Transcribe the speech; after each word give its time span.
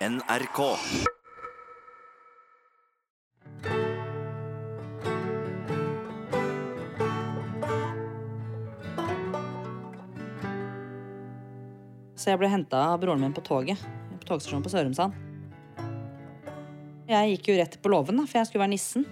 NRK. 0.00 0.58
Så 12.16 12.30
jeg 12.30 12.40
ble 12.40 12.48
henta 12.48 12.80
av 12.80 12.96
broren 13.02 13.20
min 13.20 13.34
på 13.36 13.44
toget. 13.44 13.76
På 14.22 14.24
togstasjonen 14.24 14.64
på 14.64 14.72
Sørumsand. 14.72 15.12
Jeg 17.10 17.34
gikk 17.34 17.52
jo 17.52 17.58
rett 17.60 17.76
på 17.76 17.92
låven, 17.92 18.24
for 18.24 18.40
jeg 18.40 18.48
skulle 18.48 18.64
være 18.64 18.72
nissen. 18.72 19.04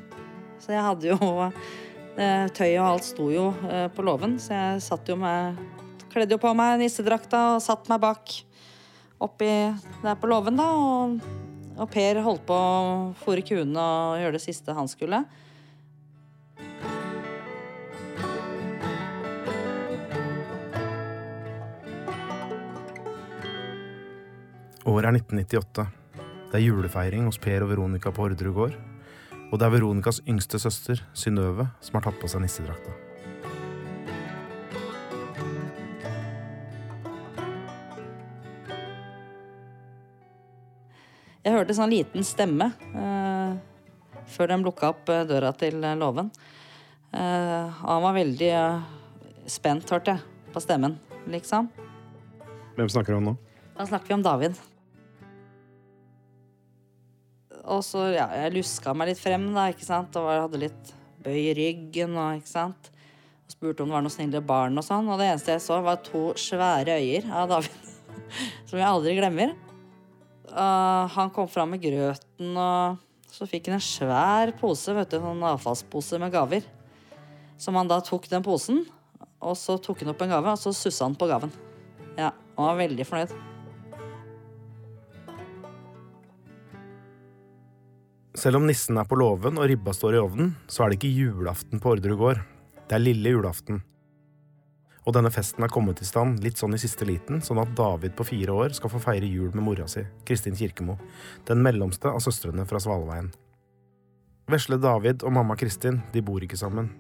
Så 0.57 0.73
jeg 0.73 0.89
hadde 0.89 1.13
jo 1.13 1.19
eh, 1.45 2.49
Tøyet 2.49 2.81
og 2.81 2.89
alt 2.95 3.11
sto 3.13 3.29
jo 3.35 3.51
eh, 3.69 3.91
på 3.93 4.09
låven, 4.09 4.41
så 4.41 4.57
jeg 4.57 4.85
satt 4.89 5.13
jo 5.13 5.21
med 5.21 5.61
Kledde 6.09 6.33
jo 6.33 6.41
på 6.41 6.57
meg 6.57 6.79
nissedrakta 6.81 7.59
og 7.59 7.61
satt 7.61 7.91
meg 7.93 8.01
bak 8.01 8.39
oppi 9.23 9.51
der 10.03 10.17
på 10.19 10.31
låven, 10.31 10.59
da. 10.59 10.69
Og, 10.73 11.19
og 11.79 11.91
Per 11.93 12.23
holdt 12.25 12.47
på 12.49 12.55
å 12.55 13.13
fôre 13.21 13.45
kuene 13.47 13.79
og 13.79 14.19
gjøre 14.23 14.39
det 14.39 14.45
siste 14.45 14.75
han 14.75 14.91
skulle. 14.91 15.23
Året 24.89 25.11
er 25.11 25.19
1998. 25.21 25.89
Det 26.49 26.57
er 26.57 26.65
julefeiring 26.65 27.27
hos 27.29 27.37
Per 27.43 27.67
og 27.67 27.75
Veronica 27.75 28.13
på 28.15 28.25
Orderud 28.25 28.55
gård. 28.57 28.79
Og 29.49 29.61
det 29.61 29.67
er 29.67 29.75
Veronicas 29.75 30.23
yngste 30.29 30.61
søster, 30.61 31.05
Synnøve, 31.17 31.69
som 31.85 32.01
har 32.01 32.09
tatt 32.09 32.21
på 32.21 32.31
seg 32.31 32.45
nissedrakta. 32.45 33.08
Jeg 41.49 41.55
hørte 41.57 41.73
sånn 41.73 41.89
liten 41.89 42.25
stemme 42.29 42.67
eh, 42.93 43.53
før 44.29 44.51
de 44.51 44.57
lukka 44.61 44.91
opp 44.93 45.09
eh, 45.09 45.23
døra 45.25 45.49
til 45.57 45.81
eh, 45.81 45.95
låven. 45.97 46.27
Eh, 47.09 47.79
han 47.79 48.03
var 48.05 48.17
veldig 48.19 48.51
eh, 48.53 48.83
spent, 49.49 49.89
hørte 49.89 50.13
jeg, 50.13 50.43
på 50.53 50.61
stemmen, 50.61 50.99
liksom. 51.33 51.71
Hvem 52.77 52.91
snakker 52.93 53.17
du 53.17 53.19
om 53.23 53.31
nå? 53.31 53.33
Da 53.79 53.87
snakker 53.89 54.13
vi 54.13 54.17
om 54.19 54.25
David. 54.27 54.59
Og 57.65 57.81
så, 57.87 58.03
ja, 58.13 58.27
jeg 58.43 58.53
luska 58.59 58.93
meg 58.93 59.15
litt 59.15 59.23
frem, 59.23 59.47
da, 59.57 59.71
ikke 59.73 59.89
sant. 59.89 60.19
Og 60.21 60.29
hadde 60.29 60.61
litt 60.67 60.93
bøy 61.25 61.39
i 61.47 61.55
ryggen 61.57 62.13
og 62.21 62.43
ikke 62.43 62.51
sant. 62.51 62.91
Og 63.49 63.57
spurte 63.57 63.87
om 63.87 63.89
det 63.89 63.97
var 63.97 64.05
noen 64.05 64.17
snille 64.19 64.45
barn 64.45 64.77
og 64.77 64.85
sånn. 64.85 65.09
Og 65.09 65.17
det 65.17 65.31
eneste 65.31 65.57
jeg 65.57 65.65
så, 65.65 65.81
var 65.81 66.05
to 66.05 66.27
svære 66.37 67.01
øyer 67.01 67.33
av 67.33 67.49
David. 67.57 67.89
Som 68.69 68.83
jeg 68.83 68.89
aldri 68.91 69.17
glemmer. 69.17 69.57
Uh, 70.49 71.05
han 71.13 71.31
kom 71.35 71.49
fram 71.51 71.75
med 71.75 71.83
grøten, 71.83 72.55
og 72.57 72.97
så 73.33 73.47
fikk 73.49 73.69
han 73.69 73.77
en 73.77 73.85
svær 73.85 74.55
pose, 74.59 74.95
vet 74.97 75.13
du, 75.13 75.19
en 75.21 75.45
avfallspose 75.51 76.21
med 76.23 76.33
gaver. 76.33 76.65
Som 77.61 77.77
han 77.77 77.91
da 77.91 78.01
tok 78.05 78.29
den 78.31 78.45
posen, 78.47 78.85
og 79.45 79.59
så 79.59 79.77
tok 79.83 80.03
han 80.03 80.15
opp 80.15 80.25
en 80.25 80.33
gave, 80.33 80.55
og 80.55 80.61
så 80.61 80.73
sussa 80.75 81.05
han 81.05 81.19
på 81.19 81.29
gaven. 81.31 81.53
Ja, 82.19 82.33
Han 82.57 82.67
var 82.67 82.81
veldig 82.81 83.05
fornøyd. 83.07 83.37
Selv 88.39 88.61
om 88.61 88.67
nissen 88.67 88.99
er 88.99 89.07
på 89.07 89.19
låven 89.19 89.59
og 89.59 89.67
ribba 89.67 89.93
står 89.95 90.15
i 90.15 90.23
ovnen, 90.23 90.51
så 90.71 90.85
er 90.85 90.91
det 90.91 90.99
ikke 91.01 91.11
julaften 91.11 91.83
på 91.83 91.95
Orderud 91.97 92.19
gård. 92.21 92.43
Det 92.87 92.97
er 92.97 93.03
lille 93.03 93.35
julaften. 93.35 93.81
Og 95.09 95.15
denne 95.17 95.31
festen 95.33 95.65
er 95.65 95.73
kommet 95.73 96.03
i 96.05 96.07
stand 96.07 96.43
litt 96.45 96.61
sånn 96.61 96.77
i 96.77 96.81
siste 96.81 97.07
liten, 97.09 97.41
sånn 97.41 97.63
at 97.63 97.71
David 97.77 98.13
på 98.13 98.27
fire 98.29 98.53
år 98.53 98.75
skal 98.77 98.93
få 98.93 99.01
feire 99.01 99.25
jul 99.25 99.55
med 99.55 99.65
mora 99.65 99.87
si, 99.89 100.03
Kristin 100.29 100.57
Kirkemo, 100.59 100.99
den 101.49 101.63
mellomste 101.65 102.13
av 102.13 102.21
søstrene 102.21 102.69
fra 102.69 102.81
Svalveien. 102.85 103.31
Vesle 104.53 104.77
David 104.77 105.25
og 105.25 105.33
mamma 105.33 105.57
Kristin 105.57 106.03
de 106.13 106.21
bor 106.25 106.45
ikke 106.45 106.61
sammen, 106.61 106.91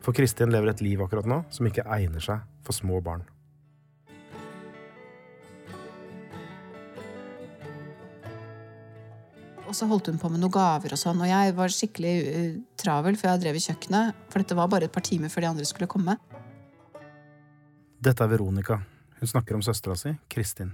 for 0.00 0.16
Kristin 0.16 0.48
lever 0.54 0.72
et 0.72 0.80
liv 0.80 1.02
akkurat 1.04 1.28
nå 1.28 1.42
som 1.52 1.68
ikke 1.68 1.84
egner 1.92 2.24
seg 2.24 2.40
for 2.64 2.72
små 2.72 3.02
barn. 3.04 3.26
Og 9.68 9.76
så 9.76 9.84
holdt 9.84 10.08
hun 10.08 10.16
på 10.16 10.32
med 10.32 10.40
noen 10.40 10.56
gaver 10.56 10.96
og 10.96 11.00
sånn, 11.00 11.20
og 11.20 11.28
jeg 11.28 11.52
var 11.52 11.72
skikkelig 11.72 12.16
uh, 12.24 12.52
travel, 12.80 13.20
for 13.20 13.28
jeg 13.28 13.44
drev 13.44 13.58
i 13.58 13.64
kjøkkenet. 13.66 14.26
For 14.32 14.40
dette 14.40 14.56
var 14.56 14.72
bare 14.72 14.88
et 14.88 14.94
par 14.94 15.04
timer 15.04 15.28
før 15.28 15.44
de 15.44 15.50
andre 15.52 15.68
skulle 15.68 15.90
komme. 15.92 16.16
Dette 18.08 18.24
er 18.24 18.30
Veronica. 18.32 18.78
Hun 19.20 19.28
snakker 19.28 19.56
om 19.58 19.62
søstera 19.64 19.92
si, 19.98 20.14
Kristin. 20.32 20.70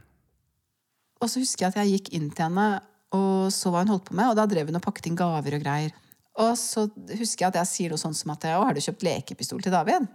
Og 1.18 1.30
så 1.30 1.40
husker 1.42 1.64
jeg 1.64 1.72
at 1.72 1.78
jeg 1.80 1.96
gikk 1.96 2.10
inn 2.14 2.28
til 2.30 2.46
henne 2.46 2.66
og 3.14 3.50
så 3.54 3.72
hva 3.72 3.82
hun 3.82 3.90
holdt 3.90 4.08
på 4.10 4.14
med, 4.14 4.30
og 4.30 4.36
da 4.38 4.44
drev 4.50 4.70
hun 4.70 4.78
og 4.78 4.84
pakket 4.84 5.08
inn 5.10 5.18
gaver 5.18 5.56
og 5.56 5.64
greier. 5.64 5.94
Og 6.38 6.52
så 6.58 6.86
husker 7.18 7.44
jeg 7.44 7.50
at 7.50 7.58
jeg 7.60 7.70
sier 7.70 7.94
noe 7.94 8.02
sånt 8.02 8.18
som 8.18 8.32
at 8.34 8.46
Å, 8.50 8.62
har 8.66 8.74
du 8.74 8.82
kjøpt 8.82 9.06
lekepistol 9.06 9.62
til 9.62 9.74
David? 9.74 10.06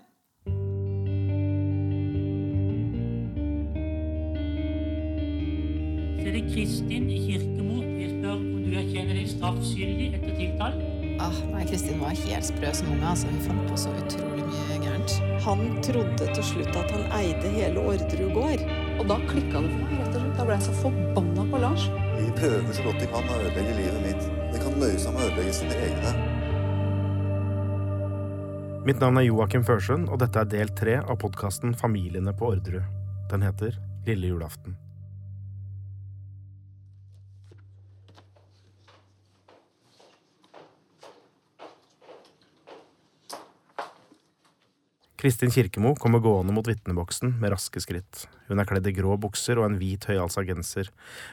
Så 6.19 6.27
er 6.27 6.37
det 6.37 6.45
Kristin 6.51 7.09
Kirkemo. 7.11 7.81
Jeg 7.99 8.15
spør 8.15 8.35
om 8.37 8.63
du 8.63 8.71
erkjenner 8.79 9.15
deg 9.15 9.27
straffskyldig 9.35 10.13
etter 10.19 10.39
tiltale. 10.39 10.88
Ah, 11.19 11.35
nei, 11.51 11.65
Kristin 11.67 11.99
var 11.99 12.15
helt 12.15 12.45
sprø 12.47 12.71
som 12.73 12.91
unge. 12.93 13.03
Altså. 13.11 13.27
Hun 13.27 13.41
fant 13.43 13.65
på 13.67 13.77
så 13.77 13.91
utrolig 13.99 14.45
mye 14.47 14.77
gærent. 14.85 15.15
Han 15.43 15.65
trodde 15.83 16.29
til 16.31 16.45
slutt 16.47 16.79
at 16.79 16.93
han 16.95 17.05
eide 17.19 17.51
hele 17.57 17.83
Orderud 17.91 18.31
gård. 18.37 18.63
Og 18.99 19.07
da 19.11 19.19
klikka 19.27 19.63
det 19.65 19.73
for 19.73 19.83
meg. 19.83 19.99
rett 19.99 20.15
og 20.15 20.21
slett. 20.23 20.35
Da 20.39 20.47
ble 20.47 20.57
jeg 20.57 20.67
så 20.69 20.75
forbanna 20.79 21.47
på 21.51 21.61
Lars. 21.65 21.87
Vi 22.15 22.31
prøver 22.39 22.73
så 22.73 22.87
godt 22.87 23.03
de 23.03 23.11
kan 23.11 23.31
å 23.31 23.39
ødelegge 23.43 23.77
livet 23.81 24.01
mitt. 24.07 24.27
Det 24.53 24.63
kan 24.63 24.79
nøye 24.79 24.99
seg 24.99 25.15
med 25.15 25.23
å 25.23 25.29
ødelegge 25.29 25.55
sine 25.61 25.79
egne. 25.87 26.17
Mitt 28.87 29.01
navn 29.03 29.19
er 29.19 29.27
Joakim 29.27 29.63
Førsund, 29.67 30.07
og 30.09 30.21
dette 30.23 30.39
er 30.39 30.47
del 30.49 30.71
tre 30.71 31.01
av 31.03 31.19
podkasten 31.19 31.75
Familiene 31.77 32.31
på 32.33 32.53
Orderud. 32.55 32.87
Den 33.29 33.43
heter 33.43 33.75
Lille 34.07 34.31
julaften. 34.31 34.79
Kristin 45.19 45.51
Kirkemo 45.51 45.95
kommer 45.99 46.19
gående 46.23 46.53
mot 46.55 46.67
vitneboksen 46.67 47.33
med 47.41 47.51
raske 47.51 47.81
skritt. 47.83 48.21
Hun 48.47 48.61
er 48.61 48.67
kledd 48.69 48.85
i 48.87 48.93
grå 48.95 49.17
bukser 49.19 49.59
og 49.59 49.65
en 49.65 49.75
hvit 49.75 50.05
høyhalsa 50.07 50.45
genser, 50.47 50.87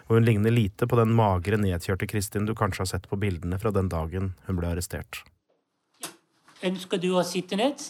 og 0.09 0.17
hun 0.17 0.27
ligner 0.27 0.51
lite 0.51 0.89
på 0.91 0.99
den 0.99 1.13
magre, 1.15 1.55
nedkjørte 1.63 2.09
Kristin 2.11 2.49
du 2.49 2.55
kanskje 2.59 2.83
har 2.83 2.91
sett 2.91 3.07
på 3.07 3.19
bildene 3.23 3.61
fra 3.63 3.71
den 3.71 3.87
dagen 3.93 4.33
hun 4.49 4.59
ble 4.59 4.73
arrestert. 4.73 5.21
Ønsker 6.67 6.99
du 6.99 7.13
å 7.15 7.23
sitte 7.23 7.55
ned? 7.61 7.85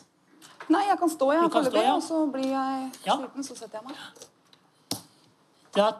Nei, 0.68 0.82
jeg 0.90 0.98
kan 1.00 1.14
stå, 1.14 1.30
jeg. 1.32 1.46
Du 1.48 1.54
kan 1.54 1.64
stå, 1.64 1.80
ja. 1.80 1.94
Og 1.96 2.04
så 2.04 2.20
blir 2.34 2.50
jeg 2.50 2.92
Ja. 3.06 3.16
sliten, 3.16 3.46
så 3.48 3.56
setter 3.56 3.80
jeg 3.80 3.88
meg. 3.88 5.00
Da 5.72 5.92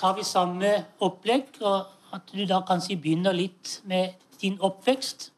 tar 0.00 0.16
vi 0.18 0.22
samme 0.26 0.86
opplegg, 0.98 1.62
og 1.62 1.86
at 2.12 2.26
du 2.26 2.44
da 2.46 2.62
kanskje 2.66 2.98
begynner 2.98 3.32
litt 3.32 3.82
med 3.84 4.14
din 4.40 4.58
oppvekst. 4.58 5.30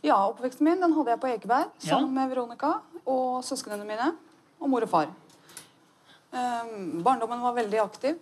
Ja, 0.00 0.16
oppveksten 0.30 0.64
min 0.64 0.80
den 0.80 0.94
hadde 0.96 1.12
jeg 1.12 1.20
på 1.20 1.28
Ekeberg 1.28 1.72
sammen 1.84 2.14
med 2.16 2.30
Veronica 2.30 2.78
og 3.04 3.42
søsknene 3.44 3.84
mine 3.84 4.14
og 4.60 4.70
mor 4.72 4.86
og 4.86 4.88
far. 4.88 5.10
Um, 6.32 7.02
barndommen 7.04 7.42
var 7.42 7.56
veldig 7.58 7.82
aktiv. 7.82 8.16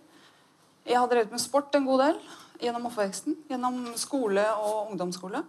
Jeg 0.87 0.97
har 0.99 1.07
drevet 1.07 1.31
med 1.31 1.39
sport 1.39 1.75
en 1.77 1.87
god 1.87 2.03
del 2.03 2.19
gjennom 2.59 2.89
oppveksten. 2.89 3.37
Gjennom 3.47 3.79
skole 3.99 4.43
og 4.57 4.91
ungdomsskole. 4.91 5.43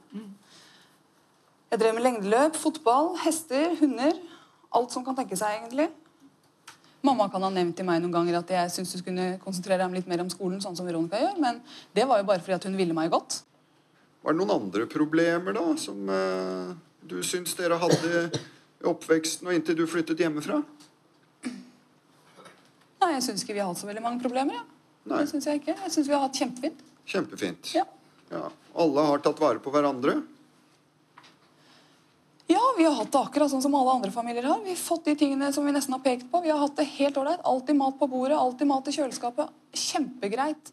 Jeg 1.71 1.83
drev 1.83 1.95
med 1.95 2.07
lengdeløp, 2.07 2.57
fotball, 2.59 3.17
hester, 3.25 3.75
hunder. 3.81 4.15
Alt 4.75 4.95
som 4.95 5.05
kan 5.07 5.19
tenke 5.19 5.39
seg, 5.39 5.59
egentlig. 5.59 5.89
Mamma 7.03 7.31
kan 7.33 7.43
ha 7.43 7.51
nevnt 7.51 7.79
til 7.79 7.87
meg 7.89 8.03
noen 8.03 8.13
ganger 8.13 8.39
at 8.39 8.51
jeg 8.55 8.73
syntes 8.75 8.93
du 8.93 9.03
skulle 9.03 9.29
konsentrere 9.43 9.83
deg 9.83 9.99
litt 9.99 10.11
mer 10.11 10.23
om 10.23 10.31
skolen, 10.31 10.61
sånn 10.63 10.77
som 10.77 10.87
Veronica 10.87 11.19
gjør, 11.19 11.39
men 11.41 11.63
det 11.97 12.05
var 12.07 12.21
jo 12.21 12.27
bare 12.29 12.43
fordi 12.45 12.59
at 12.59 12.67
hun 12.69 12.77
ville 12.77 12.95
meg 12.95 13.11
godt. 13.11 13.41
Var 14.21 14.35
det 14.35 14.39
noen 14.41 14.53
andre 14.53 14.87
problemer 14.91 15.57
da, 15.57 15.65
som 15.81 16.09
eh, 16.13 16.73
du 17.09 17.21
syns 17.25 17.55
dere 17.57 17.79
hadde 17.81 18.27
i 18.81 18.89
oppveksten 18.91 19.49
og 19.49 19.57
inntil 19.57 19.79
du 19.79 19.87
flyttet 19.89 20.21
hjemmefra? 20.21 20.61
Nei, 23.01 23.15
jeg 23.17 23.23
syns 23.25 23.45
ikke 23.45 23.57
vi 23.57 23.63
har 23.63 23.71
hatt 23.71 23.81
så 23.81 23.89
veldig 23.89 24.05
mange 24.05 24.21
problemer. 24.21 24.59
Ja. 24.61 24.67
Nei. 25.09 25.23
Det 25.23 25.31
synes 25.31 25.47
jeg 25.49 25.63
ikke. 25.63 25.73
Jeg 25.87 25.95
syns 25.95 26.11
vi 26.11 26.13
har 26.13 26.27
hatt 26.27 26.37
kjempefint. 26.37 26.83
Kjempefint. 27.09 27.71
Ja. 27.73 27.87
Ja. 28.31 28.51
Alle 28.79 29.07
har 29.09 29.23
tatt 29.25 29.41
vare 29.41 29.59
på 29.63 29.73
hverandre. 29.75 30.21
ja, 32.51 32.61
vi 32.77 32.85
har 32.85 32.95
hatt 32.99 33.11
det 33.13 33.19
akkurat 33.19 33.51
sånn 33.51 33.63
som 33.63 33.75
alle 33.79 33.97
andre 33.97 34.11
familier 34.15 34.47
har. 34.47 34.61
Vi 34.65 34.75
har 34.75 34.79
fått 34.79 35.09
de 35.09 35.15
tingene 35.17 35.49
som 35.55 35.65
vi 35.67 35.73
nesten 35.73 35.95
har 35.97 36.03
pekt 36.05 36.29
på. 36.31 36.43
Vi 36.45 36.51
har 36.53 36.61
hatt 36.61 36.77
det 36.77 36.87
helt 36.99 37.17
ålreit. 37.17 37.41
Alltid 37.47 37.79
mat 37.79 37.99
på 37.99 38.11
bordet, 38.11 38.37
alltid 38.37 38.69
mat 38.69 38.91
i 38.91 38.95
kjøleskapet. 38.99 39.57
Kjempegreit. 39.73 40.73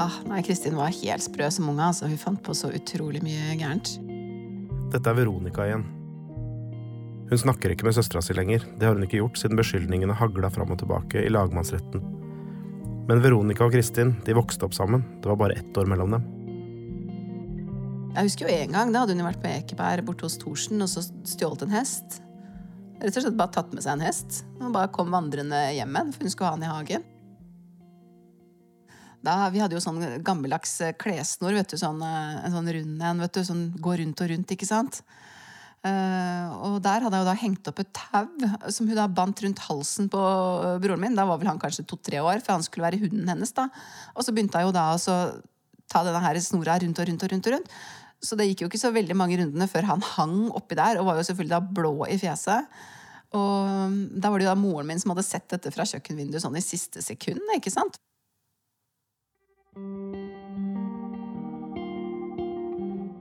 Ah, 0.00 0.14
nei, 0.24 0.40
Kristin 0.46 0.78
var 0.78 0.94
helt 0.96 1.24
sprø 1.26 1.50
som 1.52 1.68
unge. 1.68 1.84
Altså. 1.90 2.08
Hun 2.08 2.20
fant 2.20 2.42
på 2.44 2.54
så 2.56 2.70
utrolig 2.72 3.20
mye 3.24 3.56
gærent. 3.60 3.98
Dette 4.94 5.10
er 5.10 5.18
Veronica 5.18 5.66
igjen. 5.68 5.84
Hun 7.30 7.38
snakker 7.38 7.70
ikke 7.70 7.86
med 7.86 7.94
søstera 7.94 8.22
si 8.24 8.34
lenger, 8.34 8.64
det 8.80 8.88
har 8.88 8.96
hun 8.96 9.04
ikke 9.06 9.20
gjort 9.20 9.38
siden 9.38 9.60
beskyldningene 9.60 10.16
hagla 10.18 10.48
fram 10.50 10.72
og 10.74 10.80
tilbake 10.80 11.20
i 11.22 11.30
lagmannsretten. 11.30 12.02
Men 13.06 13.22
Veronica 13.22 13.68
og 13.68 13.76
Kristin 13.76 14.16
de 14.26 14.34
vokste 14.34 14.66
opp 14.66 14.74
sammen, 14.74 15.04
det 15.22 15.30
var 15.30 15.38
bare 15.38 15.60
ett 15.60 15.78
år 15.78 15.86
mellom 15.92 16.16
dem. 16.16 16.26
Jeg 18.16 18.26
husker 18.26 18.48
jo 18.48 18.56
en 18.56 18.74
gang, 18.74 18.90
da 18.90 19.04
hadde 19.04 19.14
hun 19.14 19.28
vært 19.28 19.44
på 19.44 19.52
Ekeberg 19.52 20.08
borte 20.08 20.26
hos 20.26 20.40
Thorsen 20.42 20.82
og 20.82 20.90
så 20.90 21.04
stjålet 21.06 21.62
en 21.68 21.76
hest. 21.76 22.18
Rett 22.98 23.14
og 23.14 23.22
slett 23.22 23.38
bare 23.38 23.54
tatt 23.54 23.70
med 23.76 23.86
seg 23.86 23.94
en 23.94 24.08
hest 24.08 24.42
og 24.58 24.74
bare 24.74 24.90
kom 24.96 25.14
vandrende 25.14 25.62
hjem 25.76 25.94
den, 26.00 26.10
for 26.16 26.26
hun 26.26 26.34
skulle 26.34 26.50
ha 26.50 26.58
den 26.58 26.66
i 26.66 26.72
hagen. 26.72 27.06
Da, 29.24 29.34
vi 29.52 29.60
hadde 29.60 29.76
jo 29.76 29.82
sånn 29.84 30.00
gammeldags 30.24 30.78
eh, 30.84 30.94
klessnor, 30.96 31.58
sånn, 31.68 32.00
eh, 32.06 32.38
en 32.46 32.54
sånn 32.54 32.70
rund 32.76 33.02
en, 33.04 33.20
vet 33.24 33.36
du, 33.36 33.42
sånn 33.44 33.66
går 33.82 34.00
rundt 34.00 34.22
og 34.24 34.32
rundt, 34.32 34.54
ikke 34.56 34.68
sant? 34.68 35.02
Uh, 35.80 36.52
og 36.60 36.74
der 36.84 37.00
hadde 37.00 37.16
jeg 37.16 37.24
jo 37.24 37.28
da 37.30 37.34
hengt 37.40 37.68
opp 37.70 37.78
et 37.80 37.88
tau 37.96 38.26
som 38.68 38.84
hun 38.84 38.98
da 38.98 39.06
bandt 39.08 39.40
rundt 39.40 39.62
halsen 39.64 40.10
på 40.12 40.24
broren 40.82 41.00
min. 41.00 41.16
Da 41.16 41.24
var 41.24 41.40
vel 41.40 41.48
han 41.48 41.60
kanskje 41.62 41.86
to-tre 41.88 42.20
år, 42.20 42.42
for 42.44 42.52
han 42.52 42.66
skulle 42.66 42.84
være 42.84 43.00
hunden 43.00 43.30
hennes. 43.32 43.54
da. 43.56 43.70
Og 44.12 44.26
så 44.26 44.34
begynte 44.36 44.60
jeg 44.60 44.68
jo 44.68 44.74
da 44.76 44.90
å 44.92 45.16
ta 45.88 46.02
denne 46.04 46.20
her 46.20 46.36
snora 46.44 46.76
rundt 46.82 47.00
og 47.00 47.08
rundt 47.08 47.24
og 47.24 47.32
rundt. 47.32 47.48
og 47.48 47.56
rundt. 47.56 47.72
Så 48.20 48.36
det 48.36 48.50
gikk 48.50 48.64
jo 48.64 48.68
ikke 48.68 48.82
så 48.82 48.92
veldig 48.92 49.16
mange 49.16 49.38
rundene 49.40 49.68
før 49.72 49.88
han 49.88 50.04
hang 50.04 50.50
oppi 50.52 50.76
der, 50.76 51.00
og 51.00 51.08
var 51.08 51.16
jo 51.16 51.24
selvfølgelig 51.30 51.56
da 51.56 51.80
blå 51.80 51.94
i 52.12 52.18
fjeset. 52.20 52.68
Og 53.32 53.70
mm, 53.88 53.98
da 54.20 54.28
var 54.28 54.40
det 54.40 54.48
jo 54.48 54.52
da 54.52 54.60
moren 54.60 54.90
min 54.90 55.00
som 55.00 55.14
hadde 55.14 55.24
sett 55.24 55.48
dette 55.52 55.72
fra 55.72 55.86
kjøkkenvinduet 55.88 56.44
sånn 56.44 56.58
i 56.60 56.64
siste 56.64 57.00
sekund, 57.04 57.40
ikke 57.56 57.72
sant? 57.72 57.96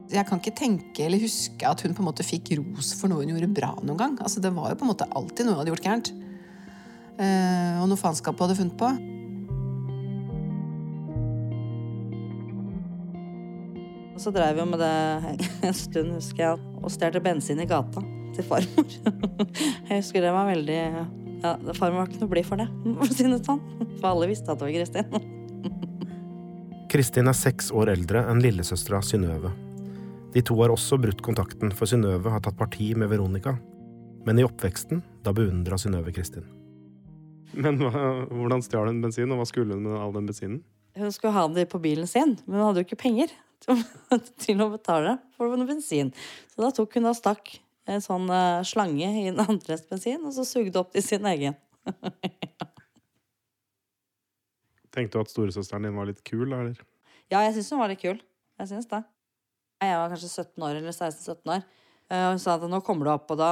Jeg 0.09 0.25
kan 0.25 0.39
ikke 0.41 0.55
tenke 0.57 1.03
eller 1.05 1.21
huske 1.21 1.67
at 1.69 1.83
hun 1.85 1.93
på 1.93 2.01
en 2.01 2.07
måte 2.07 2.25
fikk 2.25 2.49
ros 2.57 2.95
for 2.97 3.11
noe 3.11 3.21
hun 3.21 3.35
gjorde 3.35 3.51
bra 3.53 3.75
noen 3.83 3.99
gang. 3.99 4.15
Altså 4.17 4.41
Det 4.41 4.49
var 4.55 4.71
jo 4.71 4.79
på 4.79 4.87
en 4.87 4.89
måte 4.89 5.05
alltid 5.13 5.45
noe 5.45 5.53
hun 5.53 5.61
hadde 5.61 5.73
gjort 5.75 5.85
gærent. 5.85 6.11
Eh, 7.21 7.77
og 7.83 7.85
noe 7.91 8.01
faenskap 8.01 8.33
hun 8.33 8.47
hadde 8.47 8.57
funnet 8.57 8.79
på. 8.81 8.89
Og 14.17 14.25
så 14.25 14.33
drev 14.33 14.57
vi 14.57 14.69
med 14.73 14.81
det 14.81 14.97
en 15.69 15.77
stund, 15.77 16.15
husker 16.17 16.47
jeg, 16.47 16.69
og 16.81 16.89
stjal 16.97 17.21
bensin 17.21 17.61
i 17.61 17.69
gata 17.69 18.01
til 18.33 18.49
farmor. 18.49 18.99
Jeg 19.89 20.01
husker 20.01 20.25
det 20.25 20.33
var 20.33 20.49
veldig 20.49 20.81
ja, 21.39 21.53
Farmor 21.77 22.01
var 22.01 22.09
ikke 22.09 22.25
noe 22.25 22.33
blid 22.33 22.47
for 22.47 22.59
det, 22.59 22.67
for 22.83 23.05
å 23.05 23.13
si 23.13 23.29
det 23.29 23.43
sånn. 23.45 23.61
For 23.99 24.09
alle 24.11 24.33
visste 24.33 24.49
at 24.49 24.59
det 24.59 24.65
var 24.67 24.75
Kristin. 24.75 25.37
Kristin 26.89 27.29
er 27.29 27.37
seks 27.37 27.67
år 27.69 27.91
eldre 27.91 28.23
enn 28.31 28.39
lillesøstera 28.41 29.03
Synnøve. 29.05 29.51
De 30.33 30.41
to 30.41 30.55
har 30.57 30.71
også 30.73 30.97
brutt 30.97 31.19
kontakten, 31.21 31.69
for 31.69 31.89
Synnøve 31.89 32.31
har 32.33 32.41
tatt 32.41 32.57
parti 32.57 32.87
med 32.97 33.11
Veronica. 33.11 33.53
Men 34.25 34.41
i 34.41 34.45
oppveksten, 34.47 35.03
da 35.21 35.33
beundra 35.37 35.77
Synnøve 35.77 36.09
Kristin. 36.15 36.47
Men 37.53 37.77
hva, 37.77 37.91
hvordan 38.31 38.65
stjal 38.65 38.89
hun 38.89 39.03
bensin, 39.03 39.29
og 39.29 39.37
hva 39.37 39.45
skulle 39.45 39.77
hun 39.77 39.85
med 39.85 40.01
all 40.01 40.17
den 40.17 40.31
bensinen? 40.31 40.59
Hun 40.97 41.13
skulle 41.13 41.35
ha 41.37 41.45
det 41.53 41.67
på 41.69 41.81
bilen 41.83 42.09
sin, 42.09 42.39
men 42.47 42.57
hun 42.57 42.71
hadde 42.71 42.81
jo 42.81 42.89
ikke 42.89 43.03
penger 43.05 43.37
til, 43.61 43.85
til 44.47 44.65
å 44.65 44.71
betale 44.73 45.19
for 45.37 45.53
noe 45.53 45.69
bensin. 45.69 46.09
Så 46.49 46.65
da 46.65 46.73
tok 46.73 46.97
hun 46.97 47.11
og 47.11 47.19
stakk 47.21 47.53
en 47.89 48.01
sånn 48.01 48.25
eh, 48.33 48.65
slange 48.65 49.13
i 49.13 49.27
den 49.29 49.45
andres 49.45 49.85
bensin, 49.85 50.25
og 50.25 50.33
så 50.33 50.47
sugde 50.57 50.81
opp 50.81 50.89
til 50.97 51.05
sin 51.05 51.29
egen. 51.37 51.53
Tenkte 54.95 55.17
du 55.19 55.21
at 55.23 55.31
storesøsteren 55.31 55.85
din 55.85 55.97
var 55.97 56.09
litt 56.09 56.23
kul, 56.25 56.47
eller? 56.49 56.79
Ja, 57.29 57.43
jeg 57.45 57.55
syns 57.59 57.69
hun 57.75 57.81
var 57.83 57.91
litt 57.91 58.01
kul. 58.01 58.17
Jeg 58.59 58.71
syns 58.71 58.89
det. 58.89 59.03
Jeg 59.79 59.95
var 59.95 60.09
kanskje 60.11 60.29
17 60.33 60.65
år, 60.65 60.79
eller 60.81 60.91
16-17 60.95 61.53
år. 61.55 61.63
Eh, 62.09 62.23
Og 62.25 62.33
hun 62.33 62.41
sa 62.41 62.55
at 62.57 62.65
nå 62.67 62.81
kommer 62.83 63.05
du 63.07 63.11
opp, 63.13 63.29
og 63.31 63.37
da 63.39 63.49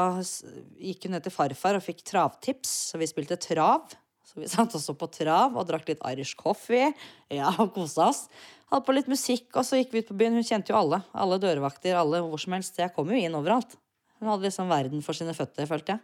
gikk 0.82 1.06
hun 1.08 1.14
ned 1.16 1.24
til 1.28 1.32
farfar 1.36 1.78
og 1.78 1.86
fikk 1.86 2.02
travtips. 2.10 2.74
Så 2.92 3.00
vi 3.00 3.08
spilte 3.08 3.38
trav. 3.40 3.94
Så 4.28 4.42
vi 4.42 4.50
satt 4.56 4.74
også 4.76 4.98
på 5.00 5.08
trav 5.14 5.56
og 5.56 5.68
drakk 5.70 5.88
litt 5.94 6.04
Irish 6.10 6.36
coffee. 6.40 6.90
Ja, 7.32 7.54
og 7.64 7.72
kosa 7.78 8.10
oss. 8.10 8.26
Hadde 8.68 8.84
på 8.84 8.98
litt 8.98 9.08
musikk, 9.08 9.48
og 9.56 9.64
så 9.64 9.80
gikk 9.80 9.94
vi 9.96 10.02
ut 10.04 10.10
på 10.12 10.18
byen. 10.20 10.36
Hun 10.36 10.44
kjente 10.44 10.74
jo 10.74 10.82
alle. 10.82 11.00
Alle 11.16 11.38
dørvakter, 11.40 11.96
alle 11.96 12.20
hvor 12.26 12.42
som 12.42 12.58
helst. 12.58 12.82
Jeg 12.82 12.92
kom 12.98 13.08
jo 13.14 13.22
inn 13.22 13.38
overalt. 13.38 13.78
Hun 14.20 14.34
hadde 14.34 14.50
liksom 14.50 14.68
verden 14.74 15.06
for 15.06 15.16
sine 15.16 15.32
føtter, 15.38 15.70
følte 15.70 15.94
jeg. 15.96 16.04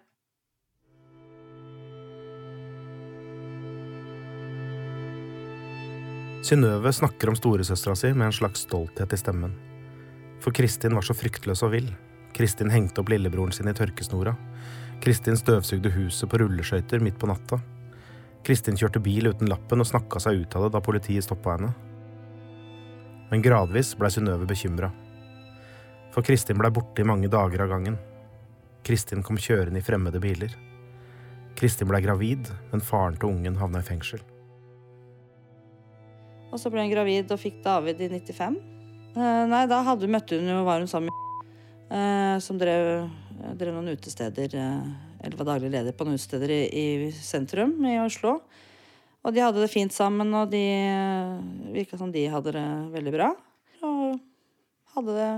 Synnøve 6.43 6.91
snakker 6.91 7.29
om 7.31 7.37
storesøstera 7.39 7.93
si 7.95 8.09
med 8.11 8.27
en 8.27 8.33
slags 8.35 8.65
stolthet 8.65 9.13
i 9.15 9.19
stemmen. 9.19 9.53
For 10.43 10.51
Kristin 10.51 10.91
var 10.97 11.05
så 11.07 11.15
fryktløs 11.15 11.61
og 11.63 11.71
vill. 11.71 11.87
Kristin 12.35 12.73
hengte 12.73 12.99
opp 12.99 13.13
lillebroren 13.13 13.55
sin 13.55 13.69
i 13.71 13.73
tørkesnora. 13.77 14.33
Kristin 14.99 15.39
støvsugde 15.39 15.93
huset 15.93 16.27
på 16.27 16.41
rulleskøyter 16.41 16.99
midt 16.99 17.15
på 17.21 17.29
natta. 17.31 17.61
Kristin 18.43 18.75
kjørte 18.75 18.99
bil 18.99 19.31
uten 19.31 19.47
lappen 19.47 19.79
og 19.79 19.87
snakka 19.87 20.19
seg 20.19 20.41
ut 20.41 20.57
av 20.59 20.65
det 20.65 20.73
da 20.75 20.83
politiet 20.83 21.23
stoppa 21.23 21.55
henne. 21.55 21.71
Men 23.31 23.45
gradvis 23.45 23.93
blei 23.95 24.11
Synnøve 24.11 24.49
bekymra. 24.49 24.91
For 26.11 26.27
Kristin 26.27 26.59
blei 26.59 26.73
borte 26.75 27.05
i 27.05 27.07
mange 27.07 27.31
dager 27.31 27.63
av 27.63 27.71
gangen. 27.71 27.95
Kristin 28.83 29.23
kom 29.23 29.39
kjørende 29.39 29.79
i 29.79 29.87
fremmede 29.87 30.19
biler. 30.19 30.51
Kristin 31.55 31.87
blei 31.87 32.03
gravid, 32.03 32.51
men 32.75 32.83
faren 32.83 33.15
til 33.15 33.31
ungen 33.31 33.63
havna 33.63 33.79
i 33.79 33.91
fengsel. 33.93 34.19
Og 36.53 36.61
så 36.61 36.69
ble 36.69 36.83
hun 36.85 36.91
gravid 36.93 37.31
og 37.33 37.41
fikk 37.41 37.63
David 37.65 38.01
i 38.05 38.09
95. 38.13 38.57
Eh, 39.13 39.43
nei, 39.49 39.63
da 39.69 39.79
hadde, 39.85 40.09
møtte 40.09 40.37
hun 40.37 40.51
jo, 40.51 40.59
var 40.65 40.83
hun 40.83 40.89
sammen 40.89 41.09
med 41.09 41.47
eh, 41.97 42.35
som 42.45 42.59
drev, 42.61 43.07
drev 43.57 43.73
noen 43.73 43.95
utesteder, 43.97 44.53
eh, 44.57 44.91
eller 45.23 45.39
var 45.39 45.49
daglig 45.53 45.71
leder 45.73 45.95
på 45.97 46.05
noen 46.05 46.19
utesteder 46.19 46.53
i, 46.53 46.61
i 46.69 47.09
sentrum 47.17 47.73
i 47.89 47.95
Oslo. 48.03 48.37
Og 49.23 49.33
de 49.33 49.41
hadde 49.41 49.63
det 49.63 49.71
fint 49.71 49.93
sammen, 49.95 50.29
og 50.35 50.51
de 50.51 50.61
virka 51.73 51.97
som 51.97 52.11
de 52.13 52.25
hadde 52.29 52.53
det 52.53 52.67
veldig 52.93 53.13
bra. 53.15 53.29
Og 53.87 54.19
hadde 54.97 55.15
det 55.17 55.29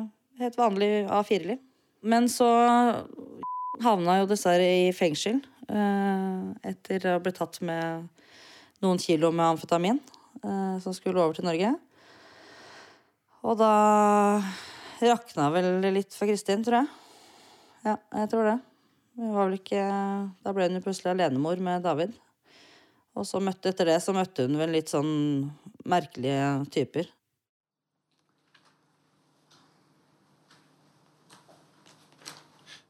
helt 0.42 0.58
vanlig 0.60 0.90
A4-liv. 1.06 1.62
Men 2.06 2.28
så 2.32 2.50
havna 3.86 4.18
jo 4.22 4.28
dessverre 4.30 4.66
i 4.88 4.90
fengsel 4.96 5.40
etter 5.66 7.08
å 7.08 7.16
ha 7.16 7.22
blitt 7.22 7.40
tatt 7.40 7.62
med 7.66 8.10
noen 8.84 9.00
kilo 9.02 9.32
med 9.34 9.54
amfetamin 9.54 10.02
eh, 10.46 10.78
som 10.84 10.96
skulle 10.96 11.22
over 11.22 11.38
til 11.38 11.48
Norge. 11.48 11.74
Og 13.46 13.58
da 13.60 13.74
rakna 15.02 15.50
vel 15.54 15.82
litt 15.94 16.16
for 16.16 16.30
Kristin, 16.30 16.64
tror 16.66 16.84
jeg. 16.84 16.94
Ja, 17.86 17.98
jeg 18.22 18.32
tror 18.32 18.48
det. 18.50 18.60
Hun 19.16 19.32
var 19.32 19.48
vel 19.48 19.60
ikke 19.60 19.82
Da 20.44 20.52
ble 20.52 20.66
hun 20.68 20.80
jo 20.80 20.84
plutselig 20.84 21.14
alenemor 21.14 21.62
med 21.64 21.86
David. 21.86 22.16
Og 23.16 23.28
så 23.28 23.40
møtte 23.40 23.72
etter 23.72 23.88
det 23.88 24.00
så 24.04 24.16
møtte 24.16 24.48
hun 24.48 24.58
vel 24.60 24.74
litt 24.76 24.92
sånn 24.92 25.14
merkelige 25.88 26.66
typer. 26.74 27.12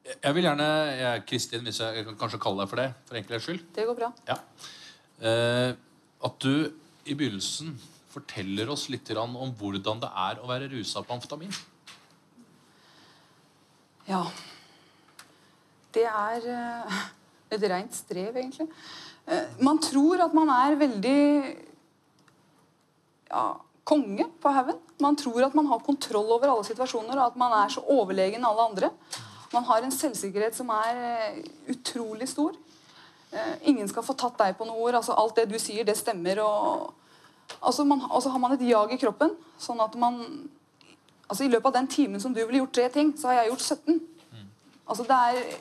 Jeg 0.06 0.34
vil 0.38 0.48
gjerne 0.48 0.66
jeg 0.96 1.06
er 1.12 1.22
Kristin, 1.28 1.62
hvis 1.68 1.82
jeg, 1.82 2.00
jeg 2.00 2.08
kan 2.08 2.18
kanskje 2.18 2.40
kalle 2.42 2.64
deg 2.64 2.72
for 2.72 2.82
det, 2.82 2.88
for 3.06 3.20
enkelhets 3.20 3.46
skyld. 3.46 3.62
Det 3.76 3.86
går 3.86 3.98
bra. 4.00 4.10
Ja. 4.30 4.40
Eh, 5.30 5.76
at 6.26 6.40
du 6.42 6.85
i 7.06 7.14
begynnelsen 7.14 7.76
forteller 8.16 8.70
oss 8.72 8.88
litt 8.90 9.12
om 9.20 9.36
hvordan 9.60 10.02
det 10.04 10.10
er 10.10 10.40
å 10.42 10.50
være 10.50 10.70
rusa 10.72 11.04
på 11.04 11.16
amfetamin. 11.18 11.54
Ja. 14.08 14.24
Det 15.96 16.06
er 16.06 16.48
eh, 16.52 17.04
et 17.56 17.68
rent 17.72 17.96
strev, 17.96 18.36
egentlig. 18.36 18.68
Eh, 19.26 19.62
man 19.64 19.80
tror 19.82 20.26
at 20.26 20.34
man 20.36 20.52
er 20.54 20.80
veldig 20.80 21.22
ja, 23.30 23.46
konge 23.88 24.28
på 24.42 24.56
haugen. 24.58 24.82
Man 25.02 25.18
tror 25.20 25.48
at 25.48 25.56
man 25.58 25.70
har 25.72 25.84
kontroll 25.86 26.30
over 26.38 26.52
alle 26.52 26.68
situasjoner, 26.68 27.18
og 27.18 27.32
at 27.32 27.40
man 27.40 27.56
er 27.64 27.74
så 27.74 27.84
overlegen 27.96 28.46
alle 28.48 28.70
andre. 28.70 28.92
Man 29.54 29.66
har 29.68 29.84
en 29.84 29.94
selvsikkerhet 29.94 30.58
som 30.58 30.72
er 30.76 31.02
eh, 31.10 31.42
utrolig 31.74 32.30
stor. 32.32 32.56
Eh, 33.32 33.56
ingen 33.70 33.88
skal 33.88 34.04
få 34.04 34.14
tatt 34.18 34.38
deg 34.38 34.58
på 34.58 34.66
noe 34.68 34.80
ord. 34.88 34.96
altså 34.96 35.16
Alt 35.18 35.36
det 35.36 35.50
du 35.50 35.58
sier, 35.60 35.84
det 35.84 35.98
stemmer. 35.98 36.40
og 36.40 36.94
altså 37.62 37.84
man, 37.86 38.02
og 38.10 38.24
så 38.24 38.30
har 38.30 38.40
man 38.40 38.52
et 38.54 38.62
jag 38.62 38.94
i 38.94 38.98
kroppen. 38.98 39.36
sånn 39.60 39.80
at 39.82 39.96
man 39.96 40.50
altså 41.30 41.44
I 41.44 41.48
løpet 41.48 41.66
av 41.66 41.74
den 41.74 41.88
timen 41.88 42.22
som 42.22 42.34
du 42.34 42.46
ville 42.46 42.58
gjort 42.58 42.74
tre 42.74 42.90
ting, 42.90 43.14
så 43.18 43.28
har 43.28 43.34
jeg 43.44 43.50
gjort 43.50 43.62
17. 43.62 44.02
Altså 44.88 45.04
Det 45.04 45.12
er 45.12 45.58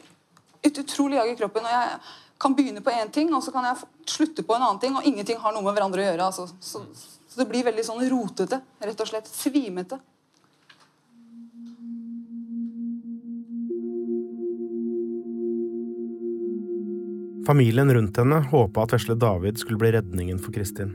et 0.62 0.78
utrolig 0.78 1.16
jag 1.16 1.33
i 1.33 1.37
kroppen. 1.37 1.64
og 1.64 1.71
Jeg 1.71 1.99
kan 2.40 2.54
begynne 2.54 2.80
på 2.80 2.90
én 2.90 3.11
ting, 3.11 3.35
og 3.35 3.42
så 3.42 3.52
kan 3.52 3.64
jeg 3.64 3.76
slutte 4.06 4.42
på 4.42 4.54
en 4.54 4.62
annen 4.62 4.80
ting, 4.80 4.97
og 4.97 5.04
ingenting 5.04 5.38
har 5.38 5.52
noe 5.52 5.62
med 5.62 5.73
hverandre 5.73 6.00
å 6.00 6.04
gjøre. 6.04 6.25
altså. 6.25 6.49
Så, 6.61 6.83
så 7.28 7.40
det 7.40 7.49
blir 7.49 7.64
veldig 7.64 7.85
sånn 7.85 8.04
rotete, 8.11 8.61
rett 8.80 9.00
og 9.00 9.09
slett. 9.09 9.28
Svimete. 9.28 9.99
Familien 17.46 17.94
rundt 17.94 18.16
henne 18.16 18.38
håpa 18.40 18.82
at 18.86 18.92
vesle 18.94 19.14
David 19.20 19.58
skulle 19.60 19.78
bli 19.78 19.90
redningen 19.92 20.38
for 20.40 20.52
Kristin. 20.52 20.94